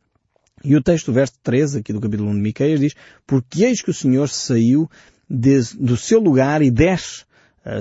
E 0.63 0.77
o 0.77 0.83
texto, 0.83 1.13
verso 1.13 1.35
13, 1.43 1.81
aqui 1.81 1.93
do 1.93 2.01
capítulo 2.01 2.31
1 2.31 2.35
de 2.35 2.41
Miqueias, 2.41 2.79
diz, 2.79 2.95
porque 3.27 3.65
eis 3.65 3.83
que 3.83 3.91
o 3.91 3.95
Senhor 3.95 4.29
saiu 4.29 4.89
de, 5.29 5.59
do 5.81 5.97
seu 5.97 6.21
lugar 6.21 6.63
e 6.63 6.71
desce 6.71 7.25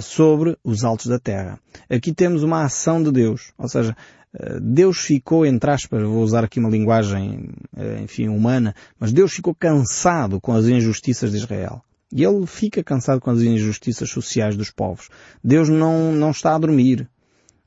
sobre 0.01 0.57
os 0.63 0.83
altos 0.83 1.07
da 1.07 1.19
terra. 1.19 1.59
Aqui 1.89 2.13
temos 2.13 2.43
uma 2.43 2.63
ação 2.63 3.01
de 3.01 3.11
Deus, 3.11 3.51
ou 3.57 3.67
seja, 3.67 3.95
eh, 4.33 4.59
Deus 4.61 4.99
ficou, 4.99 5.45
entre 5.45 5.71
aspas, 5.71 6.03
vou 6.03 6.23
usar 6.23 6.43
aqui 6.43 6.59
uma 6.59 6.69
linguagem, 6.69 7.49
eh, 7.75 8.01
enfim, 8.03 8.27
humana, 8.27 8.75
mas 8.99 9.11
Deus 9.11 9.33
ficou 9.33 9.53
cansado 9.53 10.39
com 10.39 10.53
as 10.53 10.65
injustiças 10.65 11.31
de 11.31 11.37
Israel. 11.37 11.81
E 12.13 12.23
Ele 12.23 12.45
fica 12.45 12.83
cansado 12.83 13.21
com 13.21 13.29
as 13.29 13.41
injustiças 13.41 14.09
sociais 14.09 14.55
dos 14.55 14.69
povos. 14.69 15.09
Deus 15.43 15.69
não, 15.69 16.11
não 16.11 16.31
está 16.31 16.55
a 16.55 16.59
dormir. 16.59 17.07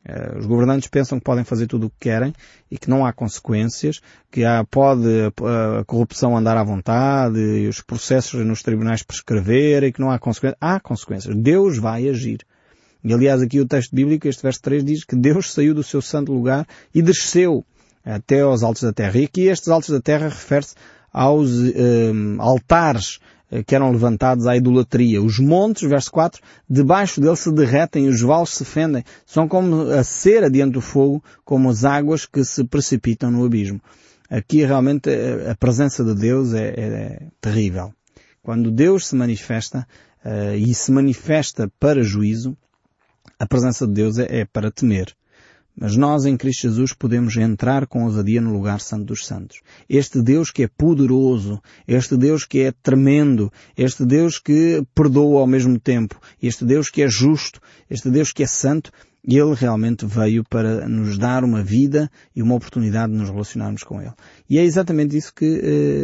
Eh, 0.06 0.38
os 0.38 0.46
governantes 0.46 0.88
pensam 0.88 1.18
que 1.18 1.24
podem 1.24 1.44
fazer 1.44 1.66
tudo 1.66 1.86
o 1.86 1.90
que 1.90 1.96
querem 2.00 2.32
e 2.70 2.76
que 2.76 2.90
não 2.90 3.06
há 3.06 3.12
consequências, 3.12 4.00
que 4.30 4.44
há, 4.44 4.64
pode 4.64 5.06
a 5.80 5.84
corrupção 5.84 6.36
andar 6.36 6.56
à 6.56 6.64
vontade 6.64 7.38
e 7.38 7.66
os 7.66 7.80
processos 7.80 8.44
nos 8.44 8.62
tribunais 8.62 9.02
prescrever 9.02 9.82
e 9.82 9.92
que 9.92 10.00
não 10.00 10.10
há 10.10 10.18
consequências. 10.18 10.58
Há 10.60 10.78
consequências. 10.78 11.34
Deus 11.34 11.78
vai 11.78 12.08
agir. 12.08 12.40
E 13.02 13.12
aliás 13.12 13.42
aqui 13.42 13.60
o 13.60 13.66
texto 13.66 13.94
bíblico, 13.94 14.26
este 14.28 14.42
verso 14.42 14.62
3 14.62 14.84
diz 14.84 15.04
que 15.04 15.14
Deus 15.16 15.52
saiu 15.52 15.74
do 15.74 15.82
seu 15.82 16.00
santo 16.00 16.32
lugar 16.32 16.66
e 16.94 17.02
desceu 17.02 17.64
até 18.04 18.40
aos 18.40 18.62
altos 18.62 18.82
da 18.82 18.92
terra. 18.92 19.18
E 19.18 19.24
aqui 19.24 19.42
estes 19.42 19.68
altos 19.68 19.90
da 19.90 20.00
terra 20.00 20.28
refere-se 20.28 20.74
aos 21.12 21.50
eh, 21.50 22.12
altares 22.38 23.18
eh, 23.20 23.33
que 23.62 23.74
eram 23.74 23.90
levantados 23.90 24.46
à 24.46 24.56
idolatria. 24.56 25.22
Os 25.22 25.38
montes, 25.38 25.88
verso 25.88 26.10
4, 26.10 26.40
debaixo 26.68 27.20
dele 27.20 27.36
se 27.36 27.52
derretem, 27.52 28.08
os 28.08 28.20
vales 28.20 28.50
se 28.50 28.64
fendem. 28.64 29.04
São 29.26 29.46
como 29.46 29.90
a 29.90 30.02
cera 30.02 30.50
diante 30.50 30.72
do 30.72 30.80
fogo, 30.80 31.22
como 31.44 31.70
as 31.70 31.84
águas 31.84 32.26
que 32.26 32.44
se 32.44 32.64
precipitam 32.64 33.30
no 33.30 33.44
abismo. 33.44 33.80
Aqui 34.28 34.64
realmente 34.64 35.10
eh, 35.10 35.50
a 35.50 35.54
presença 35.54 36.02
de 36.02 36.14
Deus 36.14 36.54
é, 36.54 36.68
é, 36.68 36.72
é 36.74 37.22
terrível. 37.40 37.92
Quando 38.42 38.70
Deus 38.70 39.06
se 39.06 39.16
manifesta 39.16 39.86
uh, 40.24 40.54
e 40.54 40.74
se 40.74 40.92
manifesta 40.92 41.70
para 41.78 42.02
juízo, 42.02 42.56
a 43.38 43.46
presença 43.46 43.86
de 43.86 43.94
Deus 43.94 44.18
é, 44.18 44.40
é 44.40 44.44
para 44.44 44.70
temer. 44.70 45.14
Mas 45.76 45.96
nós 45.96 46.24
em 46.24 46.36
Cristo 46.36 46.62
Jesus 46.62 46.92
podemos 46.92 47.36
entrar 47.36 47.86
com 47.86 48.04
ousadia 48.04 48.40
no 48.40 48.52
lugar 48.52 48.80
santo 48.80 49.06
dos 49.06 49.26
santos. 49.26 49.60
Este 49.88 50.22
Deus 50.22 50.50
que 50.50 50.62
é 50.62 50.68
poderoso, 50.68 51.60
este 51.86 52.16
Deus 52.16 52.44
que 52.44 52.60
é 52.60 52.72
tremendo, 52.72 53.52
este 53.76 54.04
Deus 54.04 54.38
que 54.38 54.84
perdoa 54.94 55.40
ao 55.40 55.46
mesmo 55.46 55.78
tempo, 55.78 56.20
este 56.40 56.64
Deus 56.64 56.90
que 56.90 57.02
é 57.02 57.08
justo, 57.08 57.60
este 57.90 58.08
Deus 58.08 58.32
que 58.32 58.44
é 58.44 58.46
santo, 58.46 58.92
ele 59.26 59.54
realmente 59.54 60.04
veio 60.04 60.44
para 60.44 60.86
nos 60.86 61.16
dar 61.16 61.44
uma 61.44 61.62
vida 61.62 62.10
e 62.36 62.42
uma 62.42 62.54
oportunidade 62.54 63.12
de 63.12 63.18
nos 63.18 63.30
relacionarmos 63.30 63.82
com 63.82 64.00
Ele. 64.00 64.12
E 64.48 64.58
é 64.58 64.64
exatamente 64.64 65.16
isso 65.16 65.32
que 65.34 65.46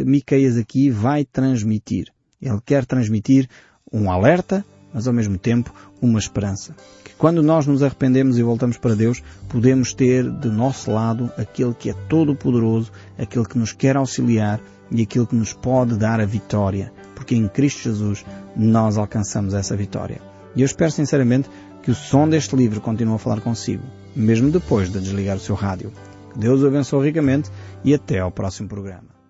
uh, 0.03 0.09
Miqueias 0.09 0.57
aqui 0.57 0.89
vai 0.89 1.23
transmitir. 1.23 2.07
Ele 2.41 2.59
quer 2.65 2.85
transmitir 2.85 3.47
um 3.93 4.09
alerta, 4.09 4.65
mas 4.93 5.07
ao 5.07 5.13
mesmo 5.13 5.37
tempo 5.37 5.73
uma 6.01 6.19
esperança. 6.19 6.75
Que 7.03 7.13
quando 7.15 7.41
nós 7.41 7.65
nos 7.67 7.83
arrependemos 7.83 8.37
e 8.37 8.43
voltamos 8.43 8.77
para 8.77 8.95
Deus, 8.95 9.21
podemos 9.49 9.93
ter 9.93 10.29
de 10.29 10.49
nosso 10.49 10.91
lado 10.91 11.31
aquele 11.37 11.73
que 11.73 11.89
é 11.89 11.93
todo 12.07 12.35
poderoso, 12.35 12.91
aquele 13.17 13.45
que 13.45 13.57
nos 13.57 13.73
quer 13.73 13.95
auxiliar 13.95 14.59
e 14.91 15.01
aquele 15.01 15.25
que 15.25 15.35
nos 15.35 15.53
pode 15.53 15.97
dar 15.97 16.19
a 16.19 16.25
vitória, 16.25 16.91
porque 17.15 17.35
em 17.35 17.47
Cristo 17.47 17.83
Jesus 17.83 18.25
nós 18.55 18.97
alcançamos 18.97 19.53
essa 19.53 19.75
vitória. 19.75 20.21
E 20.55 20.61
eu 20.61 20.65
espero 20.65 20.91
sinceramente 20.91 21.49
que 21.81 21.91
o 21.91 21.95
som 21.95 22.27
deste 22.27 22.55
livro 22.55 22.81
continue 22.81 23.15
a 23.15 23.17
falar 23.17 23.41
consigo, 23.41 23.83
mesmo 24.15 24.51
depois 24.51 24.91
de 24.91 24.99
desligar 24.99 25.37
o 25.37 25.39
seu 25.39 25.55
rádio. 25.55 25.91
Que 26.33 26.39
Deus 26.39 26.61
o 26.61 26.67
abençoe 26.67 27.07
ricamente 27.07 27.49
e 27.83 27.93
até 27.93 28.19
ao 28.19 28.31
próximo 28.31 28.67
programa. 28.67 29.20